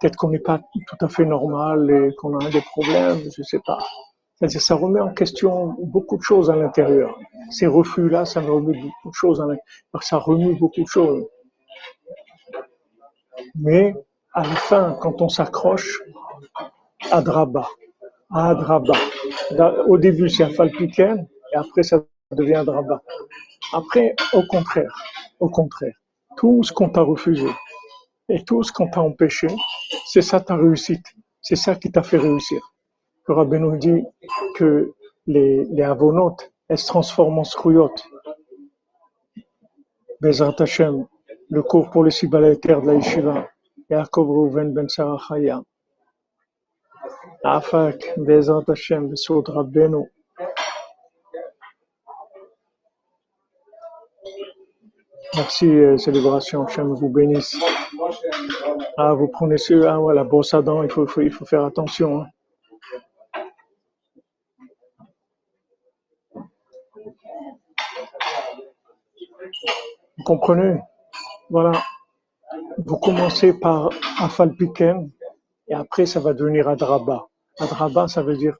[0.00, 3.60] peut-être qu'on n'est pas tout à fait normal et qu'on a des problèmes, je sais
[3.64, 3.78] pas.
[4.46, 7.18] Ça remet en question beaucoup de choses à l'intérieur.
[7.50, 10.02] Ces refus-là, ça remet beaucoup de choses à l'intérieur.
[10.02, 11.24] Ça remue beaucoup de choses.
[13.54, 13.94] Mais,
[14.34, 16.02] à la fin, quand on s'accroche,
[17.10, 17.68] Adraba.
[18.30, 18.94] Adraba.
[19.86, 23.00] Au début, c'est Falpiken, et après, ça devient Adraba.
[23.72, 24.94] Après, au contraire,
[25.38, 25.94] au contraire,
[26.36, 27.48] tout ce qu'on t'a refusé
[28.28, 29.46] et tout ce qu'on t'a empêché,
[30.06, 31.06] c'est ça ta réussite.
[31.40, 32.60] C'est ça qui t'a fait réussir
[33.24, 34.04] que Rabbi nous dit
[34.56, 34.92] que
[35.26, 35.96] les, les
[36.68, 38.04] elles se transforment en scrouillottes.
[40.20, 41.06] Bezrat Hashem,
[41.50, 43.48] le cours pour les sibalétaires de la yeshiva,
[43.90, 45.62] Yaakov Reuven Ben Sarachaya.
[47.44, 50.04] Afak, Bezrat Hashem, Besod Rabbeinu.
[55.36, 56.64] Merci, euh, célébration.
[56.64, 57.56] Hashem vous bénisse.
[58.96, 61.44] Ah, vous prenez ce, ah, la brosse à dents, il faut, il faut, il faut
[61.44, 62.22] faire attention.
[62.22, 62.26] Hein.
[70.18, 70.80] Vous comprenez?
[71.50, 71.72] Voilà.
[72.78, 75.10] Vous commencez par Afalpiken
[75.68, 77.26] et après ça va devenir Adraba.
[77.58, 78.56] Adraba, ça veut dire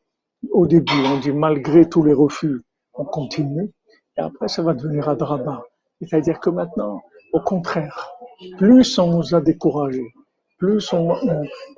[0.51, 2.63] au début, on dit malgré tous les refus,
[2.95, 3.73] on continue
[4.17, 5.65] et après ça va devenir Adraba.
[6.01, 7.03] C'est-à-dire que maintenant,
[7.33, 8.11] au contraire,
[8.59, 10.13] plus on nous a découragés,
[10.59, 11.17] plus on,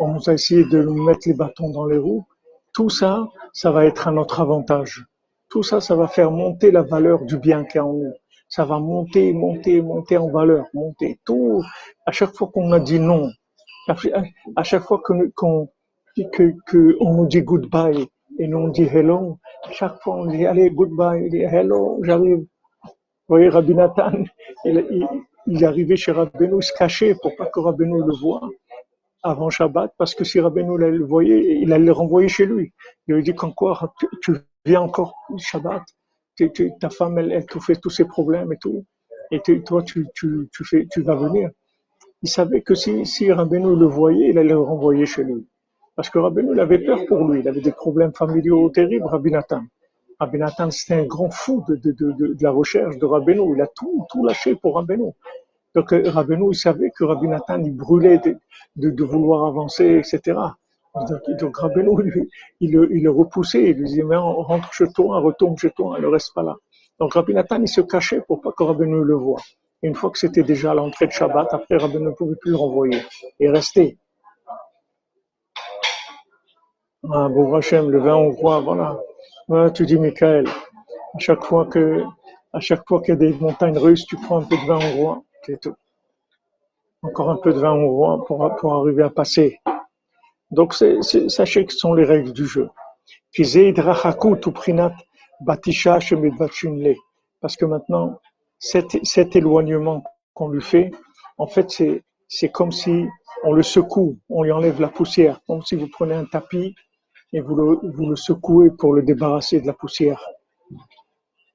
[0.01, 2.27] nous a essayé de nous mettre les bâtons dans les roues,
[2.73, 5.07] tout ça, ça va être à notre avantage.
[5.49, 8.13] Tout ça, ça va faire monter la valeur du bien qu'il y a en nous
[8.49, 11.19] ça va monter, monter, monter en valeur, monter.
[11.25, 11.63] Tout,
[12.07, 13.29] à chaque fois qu'on a dit non,
[14.57, 15.69] à chaque fois qu'on
[16.33, 18.07] que, que nous dit goodbye
[18.39, 22.47] et nous on dit hello, à chaque fois on dit allez goodbye, hello, j'arrive.
[23.29, 24.13] Vous voyez, Rabbi Nathan,
[24.65, 25.09] il,
[25.47, 28.49] il, est arrivé chez Rabbeinu, il se cachait pour pas que Rabbeinu le voie
[29.23, 32.73] avant Shabbat, parce que si Rabbeinu le voyait, il allait le renvoyer chez lui.
[33.09, 34.33] Il lui dit qu'encore, tu, tu
[34.65, 35.83] viens encore Shabbat
[36.81, 38.85] ta femme, elle, elle te fait tous ses problèmes et tout,
[39.31, 40.07] et toi, tu,
[40.65, 41.51] fais, tu vas venir.
[42.23, 45.47] Il savait que si, si le voyait, il allait le renvoyer chez lui.
[45.95, 49.31] Parce que Rabbeinu, il avait peur pour lui, il avait des problèmes familiaux terribles, Rabbi
[49.31, 49.63] Nathan.
[50.19, 54.55] Rabbi Nathan, c'était un grand fou de, la recherche de Rabbeinu, il a tout, lâché
[54.55, 55.13] pour Rabbeinu.
[55.75, 58.21] Donc euh, Rabbeinu, il savait que Rabbi Nathan, il brûlait
[58.77, 60.39] de, vouloir avancer, etc.
[60.95, 61.59] Donc, donc
[62.61, 66.33] il, le, repoussait, il lui disait, mais rentre chez toi, retourne chez toi, ne reste
[66.35, 66.57] pas là.
[66.99, 69.41] Donc Rabbi Nathan, il se cachait pour pas que Rabbeinu le voie.
[69.83, 72.57] une fois que c'était déjà à l'entrée de Shabbat, après Rabbeinu ne pouvait plus le
[72.57, 73.03] renvoyer.
[73.39, 73.99] Et rester.
[77.13, 78.99] Ah, bon Hachem, le vin hongrois, voilà.
[79.49, 82.03] Voilà, tu dis, Michael, à chaque fois que,
[82.53, 84.79] à chaque fois qu'il y a des montagnes russes, tu prends un peu de vin
[84.79, 85.77] hongrois, c'est tout.
[87.03, 89.61] Encore un peu de vin hongrois pour, pour arriver à passer.
[90.51, 92.69] Donc, sachez que ce sont les règles du jeu.
[97.41, 98.19] Parce que maintenant,
[98.59, 100.03] cet, cet éloignement
[100.35, 100.91] qu'on lui fait,
[101.39, 103.07] en fait, c'est, c'est comme si
[103.45, 106.75] on le secoue, on lui enlève la poussière, comme si vous prenez un tapis
[107.37, 110.25] et vous le, secouez pour le débarrasser de la poussière.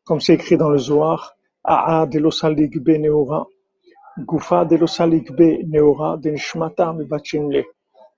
[0.06, 3.48] Comme c'est écrit dans le Zohar, A'a de l'osalik be neora,
[4.20, 6.20] Gufa de l'osalik be neora.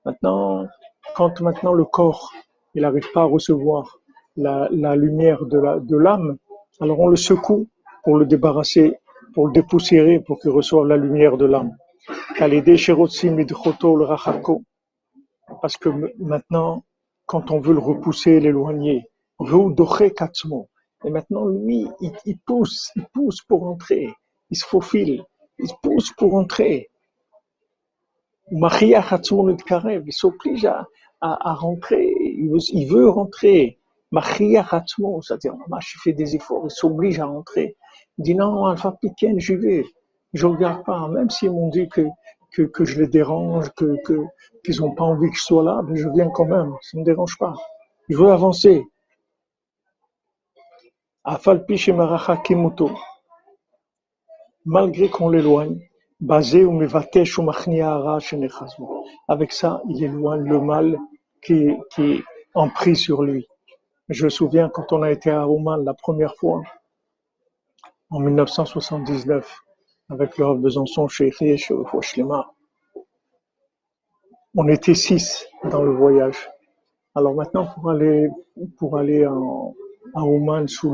[0.05, 0.67] Maintenant,
[1.15, 2.33] quand maintenant le corps,
[2.73, 3.99] il n'arrive pas à recevoir
[4.35, 6.37] la, lumière de l'âme,
[6.81, 7.67] alors on le secoue
[8.03, 8.97] pour le débarrasser,
[9.33, 11.77] pour le dépoussiérer, pour qu'il reçoive la lumière de l'âme.
[15.61, 15.89] Parce que
[16.19, 16.83] maintenant,
[17.25, 19.09] quand on veut le repousser, l'éloigner,
[21.05, 21.87] et maintenant, lui,
[22.25, 24.13] il, pousse, il pousse pour entrer,
[24.49, 25.23] il se faufile,
[25.59, 26.89] il pousse pour entrer.
[28.51, 28.59] Il
[30.11, 30.87] s'oblige à,
[31.21, 33.79] à, rentrer, il veut, rentrer.
[34.11, 37.75] c'est-à-dire, je fais des efforts, il s'oblige à rentrer.
[38.17, 39.85] Il dit non, Alpha Piken, j'y vais.
[40.33, 42.07] Je regarde pas, même s'ils m'ont dit que,
[42.53, 43.95] que, que, je les dérange, que,
[44.63, 47.01] qu'ils n'ont pas envie que je sois là, mais je viens quand même, ça ne
[47.01, 47.53] me dérange pas.
[48.09, 48.83] Je veux avancer.
[54.65, 55.79] Malgré qu'on l'éloigne,
[56.19, 56.79] basé ou
[59.27, 60.97] avec ça, il éloigne le mal
[61.41, 62.23] qui, qui est
[62.53, 63.47] empris sur lui.
[64.09, 66.61] Je me souviens quand on a été à Oman la première fois,
[68.09, 69.62] en 1979
[70.13, 71.71] avec le Besançon chez Riech
[74.55, 76.49] On était six dans le voyage.
[77.15, 78.29] Alors maintenant, pour aller,
[78.77, 79.73] pour aller en,
[80.13, 80.93] à Oman sous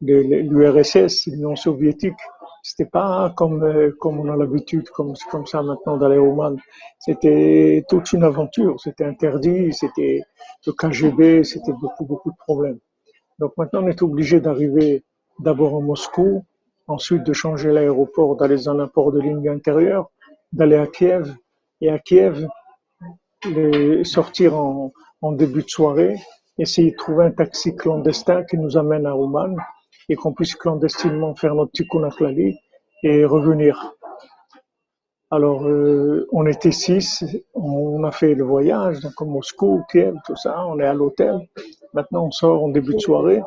[0.00, 2.20] l'URSS, l'Union soviétique,
[2.62, 6.58] c'était pas comme, comme on a l'habitude, comme, comme ça maintenant d'aller à Oman.
[6.98, 8.78] C'était toute une aventure.
[8.80, 10.20] C'était interdit, c'était
[10.66, 12.78] le KGB, c'était beaucoup, beaucoup de problèmes.
[13.38, 15.04] Donc maintenant, on est obligé d'arriver
[15.38, 16.44] d'abord à Moscou,
[16.90, 20.10] ensuite de changer l'aéroport, d'aller dans un port de ligne intérieure,
[20.52, 21.34] d'aller à Kiev,
[21.80, 22.46] et à Kiev,
[24.04, 24.92] sortir en,
[25.32, 26.16] début de soirée,
[26.58, 29.56] essayer de trouver un taxi clandestin qui nous amène à Ouman
[30.08, 32.08] et qu'on puisse clandestinement faire notre tikkun
[33.02, 33.94] et revenir.
[35.30, 37.24] Alors, euh, on était six,
[37.54, 41.38] on a fait le voyage, donc Moscou, Kiev, tout ça, on est à l'hôtel.
[41.94, 43.40] Maintenant, on sort en début de soirée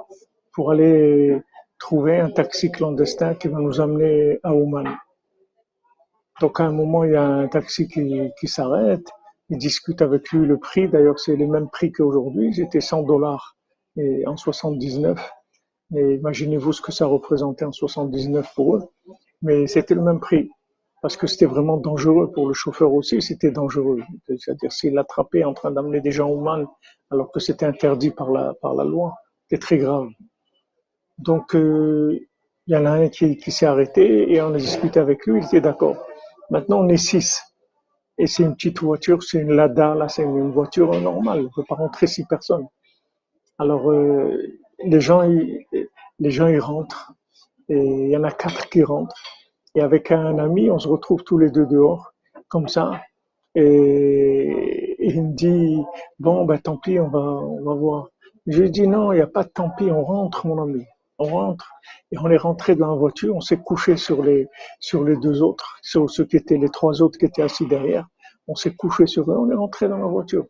[0.53, 1.41] pour aller
[1.83, 4.87] trouver un taxi clandestin qui va nous amener à Oman.
[6.39, 9.05] Donc à un moment, il y a un taxi qui, s'arrête,
[9.49, 13.57] il discute avec lui le prix, d'ailleurs c'est le même prix qu'aujourd'hui, c'était 100 dollars
[14.25, 15.29] en 79.
[15.97, 18.83] Et imaginez-vous ce que ça représentait en 79 pour eux,
[19.41, 20.49] mais c'était le même prix
[21.01, 23.99] parce que c'était vraiment dangereux pour le chauffeur aussi, c'était dangereux.
[24.37, 26.65] C'est-à-dire s'il l'attrapait en train d'amener des gens au mal
[27.11, 29.15] alors que c'était interdit par la, par la loi,
[29.49, 30.07] c'était très grave.
[31.23, 32.19] Donc, euh,
[32.67, 35.45] il y en a un qui, s'est arrêté et on a discuté avec lui, il
[35.45, 35.95] était d'accord.
[36.49, 37.41] Maintenant, on est six.
[38.17, 41.39] Et c'est une petite voiture, c'est une Lada, là, c'est une voiture normale.
[41.39, 42.67] On ne peut pas rentrer six personnes.
[43.57, 44.37] Alors, euh,
[44.83, 45.65] les gens, ils,
[46.19, 47.13] les gens, ils rentrent.
[47.69, 49.15] Et il y en a quatre qui rentrent.
[49.75, 52.11] Et avec un ami, on se retrouve tous les deux dehors,
[52.49, 53.01] comme ça.
[53.55, 55.81] Et, il me dit,
[56.19, 58.09] bon, ben, tant pis, on va, on va voir.
[58.45, 60.85] Je lui dis, non, il n'y a pas de tant pis, on rentre, mon ami
[61.19, 61.71] on rentre
[62.11, 64.47] et on est rentré dans la voiture, on s'est couché sur les,
[64.79, 68.07] sur les deux autres, sur ceux qui étaient les trois autres qui étaient assis derrière.
[68.47, 70.45] On s'est couché sur eux, on est rentré dans la voiture.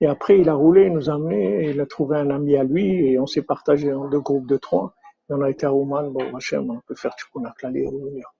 [0.00, 2.62] Et après, il a roulé, il nous a amenés, il a trouvé un ami à
[2.62, 4.94] lui et on s'est partagé en deux groupes de trois.
[5.28, 8.32] Et on a été à Oman, bon, Hachem, on peut faire Tchoukounaklalé et revenir.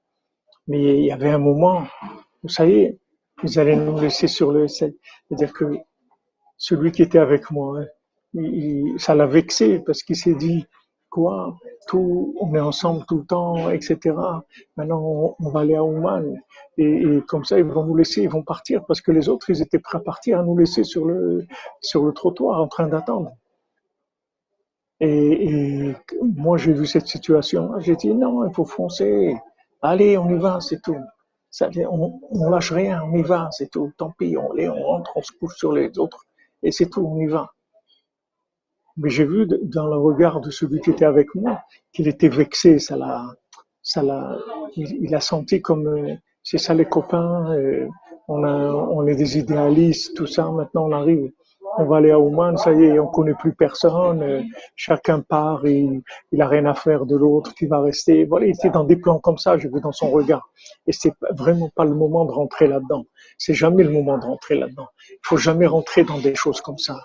[0.69, 1.83] Mais il y avait un moment,
[2.43, 2.99] vous savez,
[3.43, 5.65] ils allaient nous laisser sur le C'est-à-dire que
[6.57, 7.81] celui qui était avec moi,
[8.99, 10.67] ça l'a vexé parce qu'il s'est dit,
[11.11, 11.57] quoi,
[11.87, 14.17] tout, on est ensemble tout le temps, etc.
[14.77, 16.37] Maintenant, on, va aller à Ouman
[16.77, 19.63] et, comme ça, ils vont nous laisser, ils vont partir parce que les autres, ils
[19.63, 21.47] étaient prêts à partir, à nous laisser sur le
[21.81, 23.33] sur le trottoir en train d'attendre.
[25.01, 27.79] Et, moi, j'ai vu cette situation.
[27.81, 29.37] J'ai dit non, il faut foncer.
[29.83, 30.97] Allez, on y va, c'est tout.
[31.51, 33.93] Ça, on, on lâche rien, on y va, c'est tout.
[33.97, 36.27] Tant pis, on, on rentre, on se couche sur les autres
[36.63, 37.53] et c'est tout, on y va.
[38.99, 41.61] Mais j'ai vu dans le regard de celui qui était avec moi
[41.93, 42.79] qu'il était vexé.
[42.79, 43.27] Ça l'a,
[43.83, 44.37] ça l'a,
[44.77, 47.53] il, a senti comme euh, c'est ça les copains.
[47.53, 47.87] Euh,
[48.27, 50.51] on a, on est des idéalistes, tout ça.
[50.51, 51.31] Maintenant, on arrive.
[51.77, 54.23] On va aller à Ouman, ça y est, on connaît plus personne.
[54.23, 54.43] Euh,
[54.75, 55.87] chacun part, et
[56.33, 58.25] il a rien à faire de l'autre qui va rester.
[58.25, 59.57] Voilà, il était dans des plans comme ça.
[59.59, 60.51] J'ai vu dans son regard.
[60.87, 63.05] Et c'est vraiment pas le moment de rentrer là-dedans.
[63.37, 64.89] C'est jamais le moment de rentrer là-dedans.
[65.11, 66.97] Il faut jamais rentrer dans des choses comme ça.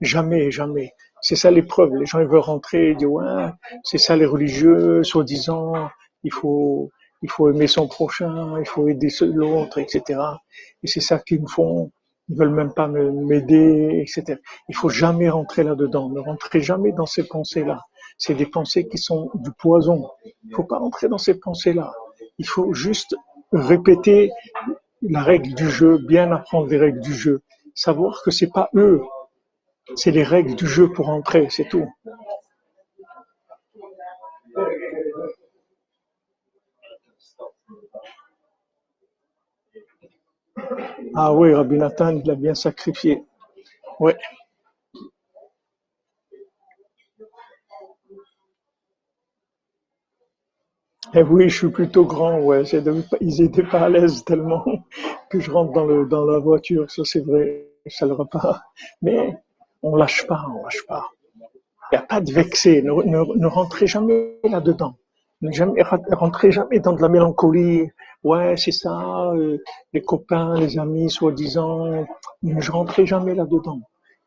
[0.00, 0.92] Jamais, jamais.
[1.20, 1.94] C'est ça l'épreuve.
[1.96, 3.48] Les gens ils veulent rentrer et dire ouais,
[3.84, 5.88] c'est ça les religieux, soi-disant,
[6.24, 6.90] il faut,
[7.22, 10.20] il faut aimer son prochain, il faut aider l'autre, etc.
[10.82, 11.90] Et c'est ça qu'ils me font.
[12.28, 14.40] ils veulent même pas m'aider, etc.
[14.68, 16.10] Il faut jamais rentrer là-dedans.
[16.10, 17.80] Ne rentrez jamais dans ces pensées-là.
[18.18, 20.10] C'est des pensées qui sont du poison.
[20.44, 21.92] Il faut pas rentrer dans ces pensées-là.
[22.38, 23.14] Il faut juste
[23.52, 24.30] répéter
[25.02, 27.42] la règle du jeu, bien apprendre les règles du jeu,
[27.74, 29.02] savoir que c'est pas eux,
[29.94, 31.86] c'est les règles du jeu pour entrer, c'est tout.
[41.14, 43.24] Ah oui, Rabbi Nathan, il a bien sacrifié.
[44.00, 44.12] Oui.
[51.14, 52.62] Eh oui, je suis plutôt grand, ouais.
[53.20, 54.64] Ils n'étaient pas à l'aise tellement
[55.30, 58.62] que je rentre dans, dans la voiture, ça c'est vrai, ça le repas.
[59.02, 59.36] Mais
[59.92, 61.10] on lâche pas, on lâche pas.
[61.92, 64.96] Il n'y a pas de vexé, ne, rentrez jamais là-dedans.
[65.42, 67.88] Ne rentrez jamais dans de la mélancolie.
[68.24, 69.58] Ouais, c'est ça, euh,
[69.92, 72.06] les copains, les amis, soi-disant.
[72.42, 73.80] Ne rentrez jamais là-dedans.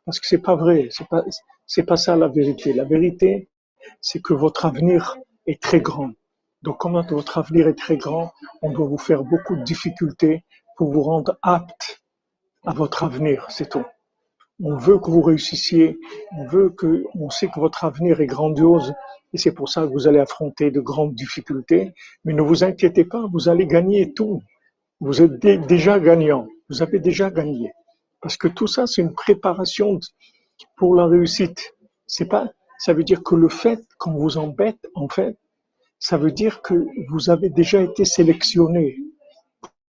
[0.06, 1.24] Parce que c'est pas vrai, c'est pas,
[1.88, 2.74] pas ça la vérité.
[2.74, 3.50] La vérité,
[4.02, 6.12] c'est que votre avenir est très grand
[6.62, 10.44] donc, comme votre avenir est très grand, on doit vous faire beaucoup de difficultés
[10.76, 12.02] pour vous rendre apte
[12.66, 13.86] à votre avenir, c'est tout.
[14.62, 16.00] On veut que vous réussissiez,
[16.38, 18.94] on veut que, on sait que votre avenir est grandiose
[19.34, 21.94] et c'est pour ça que vous allez affronter de grandes difficultés.
[22.26, 24.42] Mais ne vous inquiétez pas, vous allez gagner tout.
[25.00, 26.48] Vous êtes déjà gagnant.
[26.70, 27.72] Vous avez déjà gagné.
[28.22, 30.00] Parce que tout ça, c'est une préparation
[30.76, 31.74] pour la réussite.
[32.06, 35.38] C'est pas, ça veut dire que le fait qu'on vous embête, en fait,
[36.00, 38.98] ça veut dire que vous avez déjà été sélectionné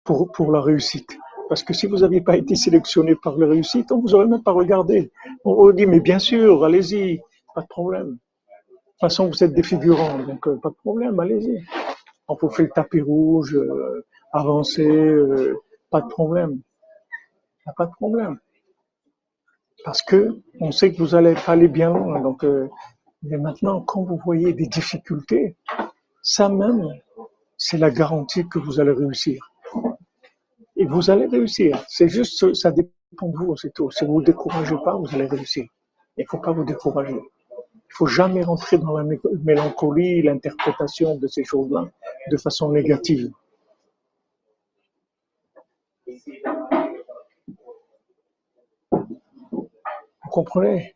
[0.03, 1.17] pour, pour la réussite.
[1.49, 4.43] Parce que si vous n'aviez pas été sélectionné par la réussite, on vous aurait même
[4.43, 5.11] pas regardé.
[5.43, 7.19] On vous dit, mais bien sûr, allez-y,
[7.55, 8.09] pas de problème.
[8.09, 11.65] De toute façon, vous êtes des figurants, donc euh, pas de problème, allez-y.
[12.27, 16.61] On vous fait le tapis rouge, euh, avancer, euh, pas de problème.
[17.75, 18.37] Pas de problème.
[19.83, 22.19] Parce que on sait que vous allez aller bien loin.
[22.21, 22.45] Donc,
[23.23, 25.55] mais maintenant, quand vous voyez des difficultés,
[26.21, 26.87] ça même,
[27.57, 29.51] c'est la garantie que vous allez réussir.
[30.79, 31.83] Et vous allez réussir.
[31.89, 33.91] C'est juste, ça dépend de vous, c'est tout.
[33.91, 35.65] Si vous ne vous découragez pas, vous allez réussir.
[36.15, 37.19] Il ne faut pas vous décourager.
[37.51, 39.03] Il faut jamais rentrer dans la
[39.43, 41.85] mélancolie, l'interprétation de ces choses-là
[42.31, 43.29] de façon négative.
[48.89, 50.95] Vous comprenez?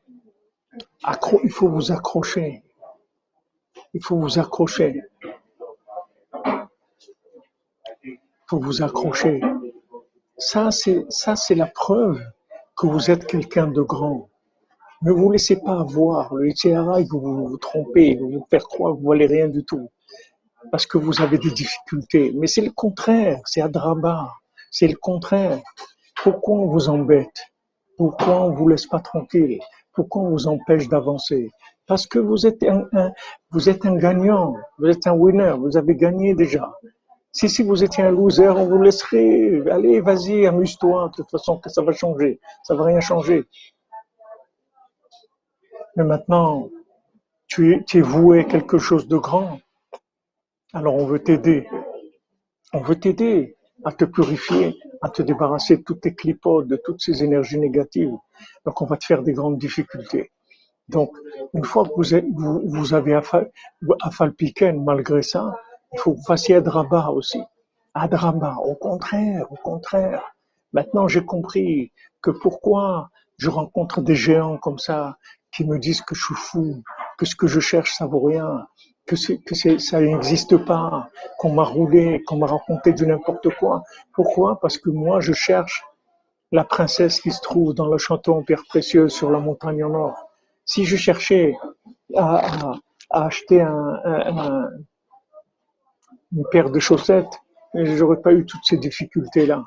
[1.44, 2.64] Il faut vous accrocher.
[3.94, 5.02] Il faut vous accrocher.
[8.48, 9.42] faut vous accrocher.
[10.38, 12.20] Ça, c'est, ça, c'est la preuve
[12.76, 14.30] que vous êtes quelqu'un de grand.
[15.04, 16.34] Ne vous laissez pas avoir.
[16.34, 19.90] Le Yitzhara, vous vous, trompez, vous vous faire croire que vous valez rien du tout.
[20.72, 22.32] Parce que vous avez des difficultés.
[22.36, 23.42] Mais c'est le contraire.
[23.46, 24.32] C'est Adraba.
[24.72, 25.60] C'est le contraire.
[26.24, 27.38] Pourquoi on vous embête?
[27.98, 29.60] Pourquoi on vous laisse pas tranquille?
[29.94, 31.52] Pourquoi on vous empêche d'avancer?
[31.86, 33.12] Parce que vous êtes un,
[33.52, 34.56] vous êtes un gagnant.
[34.80, 35.54] Vous êtes un winner.
[35.60, 36.72] Vous avez gagné déjà.
[37.34, 41.60] Si, si vous étiez un loser, on vous laisserait, allez, vas-y, amuse-toi, de toute façon,
[41.66, 42.40] ça va changer.
[42.64, 43.46] Ça va rien changer.
[45.96, 46.70] Mais maintenant,
[47.48, 49.60] tu es, voué à quelque chose de grand.
[50.74, 51.68] Alors on veut t'aider.
[52.72, 57.02] On veut t'aider à te purifier, à te débarrasser de toutes tes clipodes, de toutes
[57.02, 58.16] ces énergies négatives.
[58.66, 60.32] Donc on va te faire des grandes difficultés.
[60.90, 61.16] Donc,
[61.54, 63.18] une fois que vous, êtes, vous, vous avez
[64.74, 65.56] malgré ça,
[65.98, 67.42] faut que vous fassiez Adraba aussi.
[67.94, 70.24] Adraba, au contraire, au contraire.
[70.74, 71.92] Maintenant, j'ai compris
[72.22, 75.18] que pourquoi je rencontre des géants comme ça
[75.56, 76.84] qui me disent que je suis fou,
[77.18, 78.66] que ce que je cherche, ça vaut rien,
[79.06, 83.84] que, que ça n'existe pas, qu'on m'a roulé, qu'on m'a raconté du n'importe quoi.
[84.14, 84.60] Pourquoi?
[84.60, 85.84] Parce que moi, je cherche
[86.52, 89.94] la princesse qui se trouve dans le château en pierre précieuse sur la montagne en
[89.94, 90.30] or.
[90.66, 91.56] Si je cherchais
[92.16, 92.76] à,
[93.10, 94.70] acheter un,
[96.34, 97.40] une paire de chaussettes,
[97.74, 99.66] je n'aurais pas eu toutes ces difficultés-là.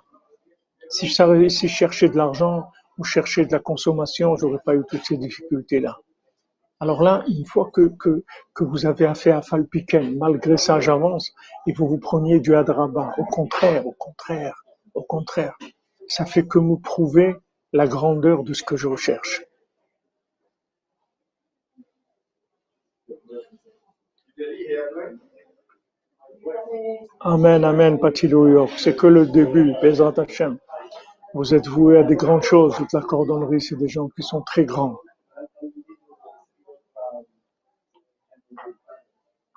[0.89, 2.65] Si je, si cherchais de l'argent
[2.99, 5.97] ou cherchais de la consommation, j'aurais pas eu toutes ces difficultés-là.
[6.79, 11.33] Alors là, une fois que, que, que vous avez affaire à Falpiken, malgré ça, j'avance,
[11.67, 13.15] et vous vous preniez du Hadraba.
[13.19, 14.63] Au contraire, au contraire,
[14.95, 15.57] au contraire.
[16.09, 17.35] Ça fait que me prouver
[17.73, 19.43] la grandeur de ce que je recherche.
[27.21, 28.73] Amen, Amen, York.
[28.77, 30.15] C'est que le début, Bezrat.
[31.35, 32.77] Vous êtes voués à des grandes choses.
[32.77, 34.99] Toute la cordonnerie, c'est des gens qui sont très grands.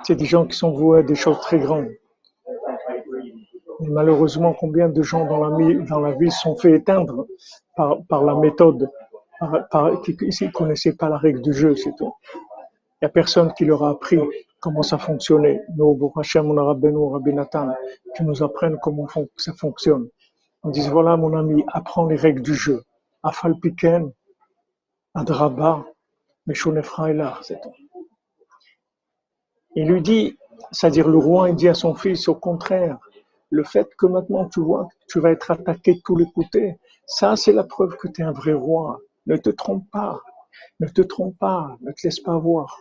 [0.04, 1.90] C'est des gens qui sont voués à des choses très grandes.
[3.82, 7.28] malheureusement, combien de gens dans la, dans la vie sont fait éteindre
[7.76, 8.90] par, la méthode,
[10.04, 12.14] qui ne connaissaient pas la règle du jeu, c'est tout.
[12.34, 14.20] Il n'y a personne qui leur a appris
[14.60, 15.64] comment ça fonctionnait.
[15.76, 17.74] Nous, Hachem, on a Rabbi Nathan,
[18.16, 19.08] qui nous apprennent comment
[19.38, 20.10] ça fonctionne.
[20.66, 22.84] Ils disent, voilà mon ami, apprends les règles du jeu.
[23.24, 24.12] Afalpiken,
[25.14, 25.86] Adraba,
[26.46, 27.10] Meshonefra
[27.42, 27.74] c'est tout.
[29.76, 30.38] Il lui dit,
[30.72, 32.98] c'est-à-dire le roi, il dit à son fils, au contraire,
[33.50, 36.78] le fait que maintenant tu vois que tu vas être attaqué de tous les côtés,
[37.06, 39.00] ça c'est la preuve que tu es un vrai roi.
[39.26, 40.22] Ne te trompe pas,
[40.80, 42.80] ne te trompe pas, ne te laisse pas voir.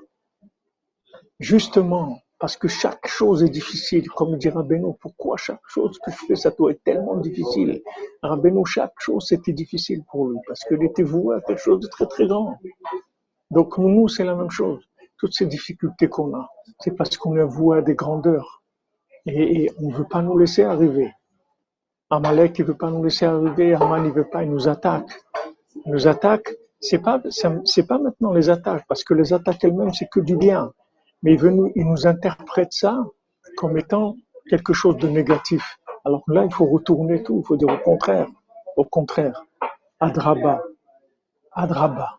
[1.41, 6.17] Justement, parce que chaque chose est difficile, comme dit Rabbeinu, pourquoi chaque chose que je
[6.27, 7.83] fais, ça doit être tellement difficile?
[8.23, 11.89] Rabbeinu, chaque chose c'était difficile pour lui, parce qu'il était voué à quelque chose de
[11.89, 12.59] très très grand.
[13.51, 14.85] Donc nous, c'est la même chose.
[15.17, 16.49] Toutes ces difficultés qu'on a,
[16.81, 18.63] c'est parce qu'on est voué à des grandeurs.
[19.27, 21.13] Et, on ne veut pas nous laisser arriver.
[22.09, 23.75] Amalek, il veut pas nous laisser arriver.
[23.75, 25.11] Aman, il veut pas, il nous attaque.
[25.85, 26.55] Il nous attaque.
[26.81, 27.21] C'est pas,
[27.65, 30.73] c'est pas maintenant les attaques, parce que les attaques elles-mêmes, c'est que du bien.
[31.23, 33.05] Mais il, veut nous, il nous interprète ça
[33.57, 34.17] comme étant
[34.49, 35.79] quelque chose de négatif.
[36.05, 37.41] Alors là, il faut retourner tout.
[37.45, 38.29] Il faut dire au contraire.
[38.77, 39.45] Au contraire.
[40.01, 40.63] Adraba.
[41.53, 42.19] Adraba.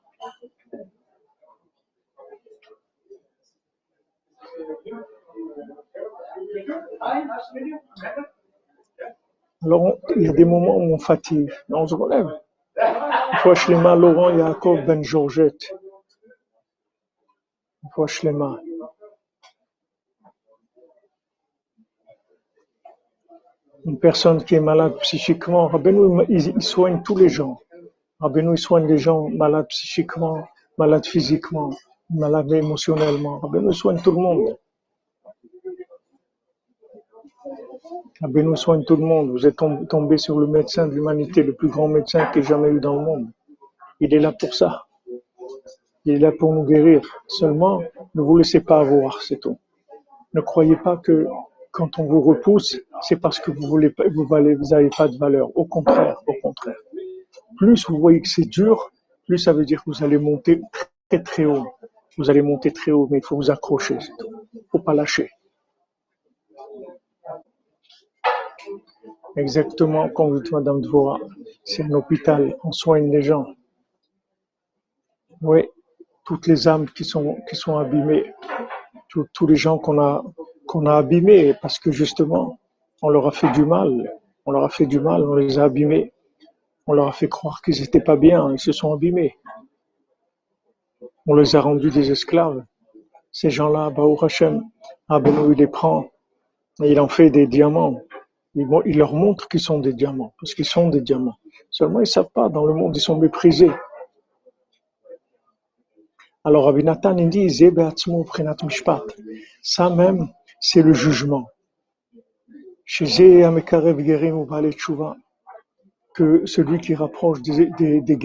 [9.64, 12.28] Alors, il y a des moments où on fatigue, mais on se relève.
[12.78, 15.74] Une fois Shlema, Laurent Yaakov Ben Georgette.
[17.84, 18.60] Une fois Shlema.
[23.90, 27.58] Une personne qui est malade psychiquement, Rabbeinu, il, soigne tous les gens.
[28.20, 31.72] Rabbeinu, il soigne les gens malades psychiquement, malades physiquement,
[32.12, 33.40] malades émotionnellement.
[33.40, 34.58] Rabbeinu, soigne tout le monde.
[38.22, 39.32] Rabbeinu soigne tout le monde.
[39.32, 42.70] Vous êtes tombé sur le médecin de l'humanité, le plus grand médecin qu'il ait jamais
[42.70, 43.28] eu dans le monde.
[44.00, 44.86] Il est là pour ça.
[46.06, 47.02] Il est là pour nous guérir.
[47.28, 47.82] Seulement,
[48.14, 49.58] ne vous laissez pas avoir, c'est tout.
[50.36, 51.28] Ne croyez pas que
[51.72, 55.56] quand on vous repousse, c'est parce que vous vous n'avez pas de valeur.
[55.58, 56.78] Au contraire, au contraire.
[57.58, 58.92] Plus vous voyez que c'est dur,
[59.28, 60.62] plus ça veut dire que vous allez monter
[61.10, 61.68] très très haut.
[62.18, 63.98] Vous allez monter très haut, mais il faut vous accrocher.
[64.54, 65.30] Il faut pas lâcher.
[69.36, 71.18] Exactement comme dit Madame Dvora.
[71.64, 73.46] C'est un hôpital, on soigne les gens.
[75.42, 75.64] Oui,
[76.26, 78.34] toutes les âmes qui sont, qui sont abîmées,
[79.10, 80.24] tous, les gens qu'on a,
[80.70, 82.60] qu'on a abîmés parce que justement,
[83.02, 83.92] on leur a fait du mal.
[84.46, 86.14] On leur a fait du mal, on les a abîmés.
[86.86, 89.36] On leur a fait croire qu'ils n'étaient pas bien, ils se sont abîmés.
[91.26, 92.64] On les a rendus des esclaves.
[93.32, 94.64] Ces gens-là, Baou Hashem,
[95.08, 96.06] Abenou, il les prend
[96.84, 98.00] et il en fait des diamants.
[98.54, 101.38] Il, leur montre qu'ils sont des diamants, parce qu'ils sont des diamants.
[101.72, 103.72] Seulement, ils ne savent pas, dans le monde, ils sont méprisés.
[106.44, 107.48] Alors, Rabbi Nathan, il dit,
[109.62, 111.48] ça même, c'est le jugement.
[116.16, 118.18] Que celui qui rapproche des, des, des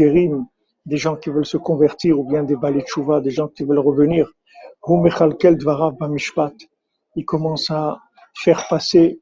[0.86, 2.84] des gens qui veulent se convertir, ou bien des balais
[3.22, 4.30] des gens qui veulent revenir,
[7.16, 8.00] il commence à
[8.34, 9.20] faire passer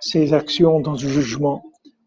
[0.00, 1.62] ses actions dans le jugement.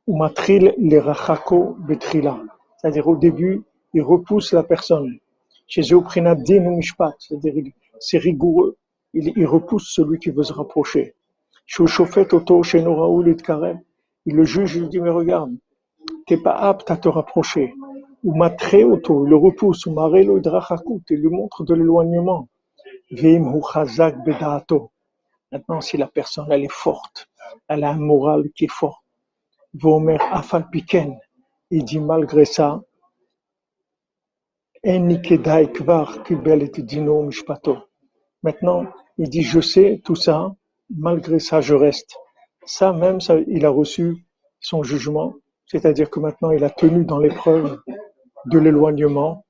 [0.07, 2.39] Ou matril les rachako betrila.
[2.77, 5.19] C'est-à-dire au début, il repousse la personne.
[5.67, 7.15] Chez mishpat.
[7.19, 7.65] C'est-à-dire
[7.99, 8.77] c'est rigoureux.
[9.13, 11.15] Il, il, repousse celui qui veut se rapprocher.
[14.25, 15.55] Il le juge, il dit, mais regarde,
[16.25, 17.73] t'es pas apte à te rapprocher.
[18.23, 19.85] Ou auto, il le repousse.
[19.85, 19.95] Ou
[21.09, 22.47] il lui montre de l'éloignement.
[25.51, 27.29] Maintenant, si la personne, elle est forte,
[27.69, 29.03] elle a un moral qui est fort.
[29.73, 31.17] Vomer Afalpiken,
[31.71, 32.81] il dit malgré ça,
[38.47, 38.85] Maintenant,
[39.17, 40.55] il dit, je sais tout ça,
[40.89, 42.15] malgré ça, je reste.
[42.65, 44.25] Ça même, ça, il a reçu
[44.61, 45.33] son jugement,
[45.65, 47.77] c'est-à-dire que maintenant, il a tenu dans l'épreuve
[48.45, 49.43] de l'éloignement,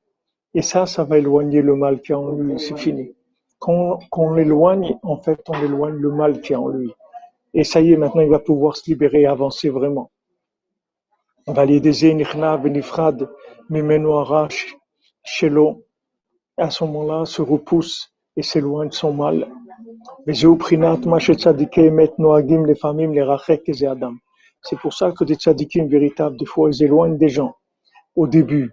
[0.56, 3.14] et ça, ça va éloigner le mal qui est en lui, c'est fini.
[3.60, 6.92] Qu'on l'éloigne, en fait, on éloigne le mal qui est en lui.
[7.54, 10.10] Et ça y est, maintenant, il va pouvoir se libérer et avancer vraiment.
[11.46, 13.30] On va l'aider, Nichna, Benifrad,
[13.70, 14.26] Mimeno
[15.24, 15.84] Shelo.
[16.58, 19.52] À ce moment-là, se repousse et s'éloigne de son mal.
[24.62, 27.56] C'est pour ça que des tzadikim véritables, des fois, ils éloignent des gens.
[28.16, 28.72] Au début.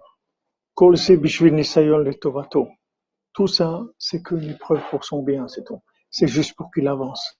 [3.33, 5.81] Tout ça, c'est qu'une épreuve pour son bien, c'est tout.
[6.09, 7.39] C'est juste pour qu'il avance.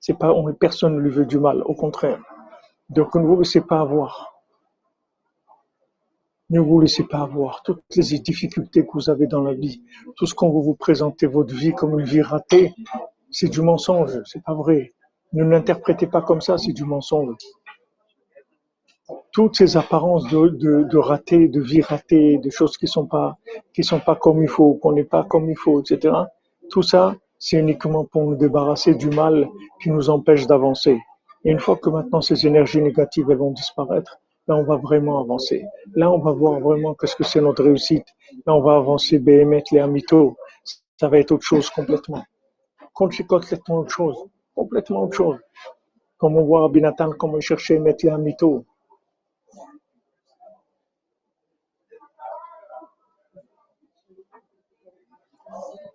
[0.00, 2.22] C'est pas, personne ne lui veut du mal, au contraire.
[2.88, 4.33] Donc, ne vous laissez pas avoir.
[6.54, 7.64] Ne vous laissez pas avoir.
[7.64, 9.82] Toutes les difficultés que vous avez dans la vie,
[10.14, 12.72] tout ce qu'on veut vous présenter votre vie comme une vie ratée,
[13.32, 14.94] c'est du mensonge, c'est pas vrai.
[15.32, 17.34] Ne l'interprétez pas comme ça, c'est du mensonge.
[19.32, 23.36] Toutes ces apparences de, de, de raté, de vie ratée, de choses qui sont pas,
[23.72, 26.14] qui sont pas comme il faut, qu'on n'est pas comme il faut, etc.
[26.70, 29.48] Tout ça, c'est uniquement pour nous débarrasser du mal
[29.82, 31.00] qui nous empêche d'avancer.
[31.44, 35.20] Et une fois que maintenant ces énergies négatives elles vont disparaître, là on va vraiment
[35.20, 35.64] avancer.
[35.94, 38.06] Là on va voir vraiment qu'est-ce que c'est notre réussite.
[38.46, 40.36] Là on va avancer BMT, les amito.
[40.98, 42.22] Ça va être autre chose complètement.
[42.92, 44.16] Complètement autre chose.
[44.54, 45.38] Complètement autre chose.
[46.18, 46.70] Comme on voit
[47.18, 48.64] comment à mettre les amito.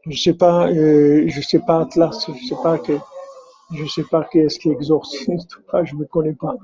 [0.10, 2.94] Je sais pas, euh, je sais pas Atlas, je sais pas que,
[3.72, 5.48] je sais pas qui est-ce qui exorcise,
[5.84, 6.56] je me connais pas.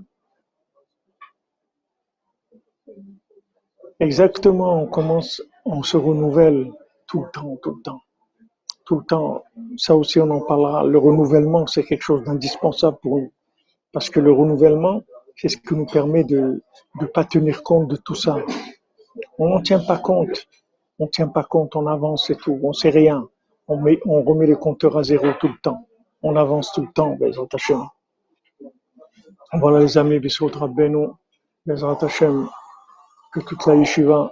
[4.00, 6.72] Exactement, on commence, on se renouvelle
[7.08, 8.02] tout le temps, tout le temps,
[8.86, 9.44] tout le temps.
[9.78, 10.84] Ça aussi, on en parlera.
[10.84, 13.32] Le renouvellement, c'est quelque chose d'indispensable pour nous,
[13.94, 15.02] parce que le renouvellement,
[15.38, 16.62] c'est ce qui nous permet de
[17.00, 18.38] ne pas tenir compte de tout ça.
[19.38, 20.48] On n'en tient pas compte.
[21.00, 23.28] On tient pas compte, on avance et tout, on sait rien.
[23.68, 25.88] On, met, on remet les compteurs à zéro tout le temps.
[26.22, 27.84] On avance tout le temps, Bezrat Hashem.
[29.54, 31.08] Voilà les amis, Bissout Rabbeinu,
[31.68, 32.48] Hashem,
[33.36, 34.32] que toute la yeshiva,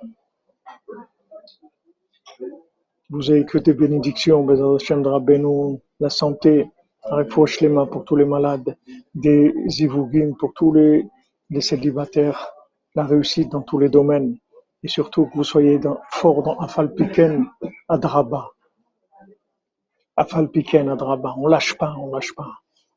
[3.09, 4.47] vous avez que des bénédictions,
[5.99, 6.69] la santé,
[7.61, 8.77] les mains pour tous les malades,
[9.13, 11.05] des zivugim pour tous les,
[11.49, 12.53] les célibataires,
[12.95, 14.37] la réussite dans tous les domaines
[14.83, 17.45] et surtout que vous soyez dans, fort dans Afalpiken
[17.89, 18.51] Adraba.
[20.15, 21.35] Afalpiken Adraba.
[21.37, 22.51] On lâche pas, on lâche pas.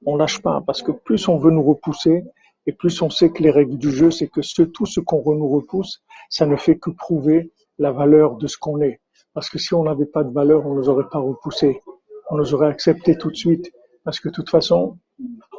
[0.04, 2.24] On lâche pas parce que plus on veut nous repousser
[2.66, 5.22] et plus on sait que les règles du jeu, c'est que ce, tout ce qu'on
[5.34, 9.00] nous repousse, ça ne fait que prouver la valeur de ce qu'on est.
[9.34, 11.82] Parce que si on n'avait pas de valeur, on ne nous aurait pas repoussé.
[12.30, 13.70] On nous aurait accepté tout de suite.
[14.04, 14.98] Parce que de toute façon,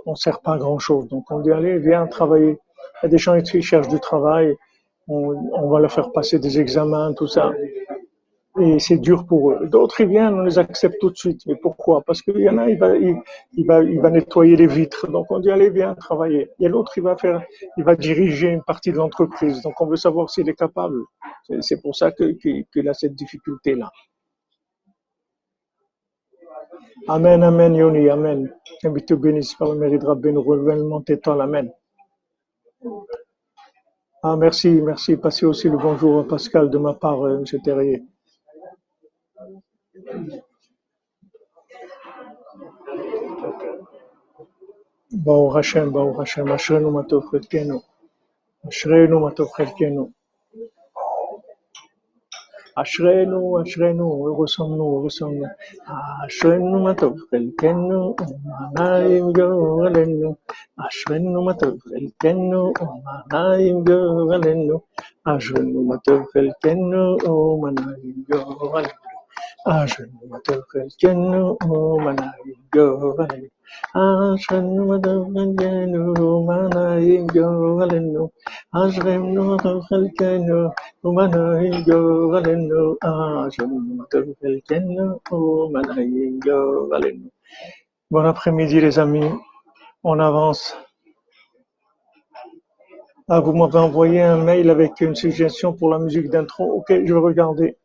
[0.05, 1.07] on ne sert pas à grand chose.
[1.07, 2.57] Donc on dit, allez, viens travailler.
[3.01, 4.55] Il y a des gens qui cherchent du travail
[5.07, 7.51] on, va leur faire passer des examens, tout ça.
[8.59, 9.67] Et c'est dur pour eux.
[9.67, 11.41] D'autres, ils viennent, on les accepte tout de suite.
[11.45, 12.01] Mais pourquoi?
[12.01, 13.15] Parce qu'il y en a, il va, il,
[13.67, 15.07] va, il va nettoyer les vitres.
[15.07, 16.49] Donc on dit, allez, viens travailler.
[16.59, 17.43] Et l'autre, il va faire,
[17.77, 19.61] il va diriger une partie de l'entreprise.
[19.61, 21.03] Donc on veut savoir s'il est capable.
[21.61, 23.91] C'est pour ça qu'il a cette difficulté-là.
[27.07, 28.51] Amen, Amen, Yoni, Amen.
[28.81, 31.71] Que te bénisse par le mérite Rabbeinu, renouvellement total, Amen.
[34.23, 35.15] Ah, merci, merci.
[35.15, 37.61] Passez aussi le bonjour à Pascal de ma part, euh, M.
[37.63, 38.03] Terrier.
[45.24, 47.82] Baou Hashem, Baou Hashem, Ashrenu Matov Chelkenu.
[48.66, 50.04] Ashrenu Matov Chelkenu.
[52.76, 55.44] אשרינו, אשרינו, ורסמנו, ורסמנו,
[56.26, 60.34] אשרינו מה טוב חלקנו, ומעניים גורלנו,
[60.78, 64.80] אשרינו מה טוב חלקנו, ומעניים גורלנו,
[65.24, 69.05] אשרינו מה טוב חלקנו, ומעניים גורלנו, אשרינו מה טוב חלקנו, ומעניים גורלנו.
[88.09, 89.29] Bon après-midi les amis,
[90.03, 90.77] on avance.
[93.27, 96.71] Ah, vous m'avez envoyé un mail avec une suggestion pour la musique d'intro.
[96.71, 97.77] Ok, je vais regarder.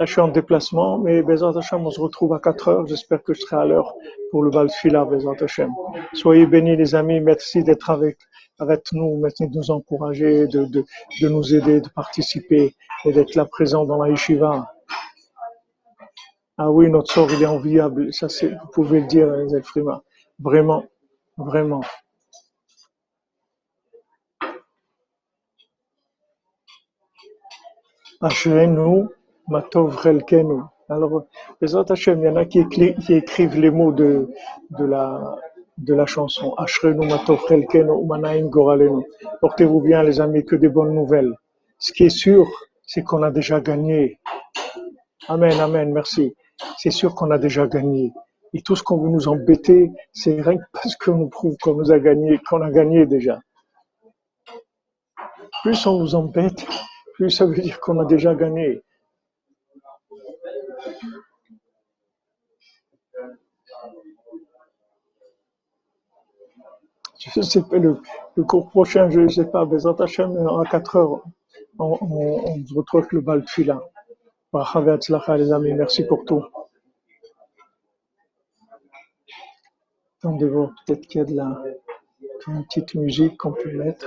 [0.00, 2.86] Je suis en déplacement, mais Bezat Hashem, on se retrouve à 4 heures.
[2.86, 3.94] J'espère que je serai à l'heure
[4.30, 5.70] pour le bal fila, Bezat Hashem.
[6.14, 7.20] Soyez bénis, les amis.
[7.20, 8.16] Merci d'être avec,
[8.92, 9.18] nous.
[9.20, 10.86] Merci de nous encourager, de, de,
[11.20, 12.74] de nous aider, de participer
[13.04, 14.72] et d'être là présent dans la yeshiva.
[16.56, 18.10] Ah oui, notre sort, il est enviable.
[18.14, 20.02] Ça, vous pouvez le dire, les Elfrima.
[20.38, 20.82] Vraiment,
[21.36, 21.82] vraiment.
[28.22, 29.08] Ashrenu
[29.50, 30.62] Matov Relkenu.
[30.88, 31.24] Alors,
[31.60, 32.60] les Hashem, il y en a qui,
[33.08, 34.28] écrivent les mots de,
[34.78, 36.54] la, chanson.
[36.54, 39.02] Ashrenu Matov Relkenu, Manaim Goralenu.
[39.40, 41.34] Portez-vous bien, les amis, que des bonnes nouvelles.
[41.78, 42.46] Ce qui est sûr,
[42.86, 44.20] c'est qu'on a déjà gagné.
[45.28, 46.34] Amen, amen, merci.
[46.78, 48.12] C'est sûr qu'on a déjà gagné.
[48.52, 51.74] Et tout ce qu'on veut nous embêter, c'est rien que parce qu'on nous prouve qu'on
[51.74, 53.40] nous a gagné, qu'on a gagné déjà.
[55.62, 56.66] Plus on vous embête,
[57.14, 58.82] plus ça veut dire qu'on a déjà gagné.
[67.18, 68.00] Je sais pas, le,
[68.36, 71.22] le cours prochain, je sais pas, Bezat Hashem, à 4 heures,
[71.78, 73.80] on, se retrouve le bal de fila.
[74.52, 76.44] Les amis, merci pour tout.
[80.18, 81.62] Attendez voir, peut-être qu'il y a de la,
[82.48, 84.06] une petite musique qu'on peut mettre.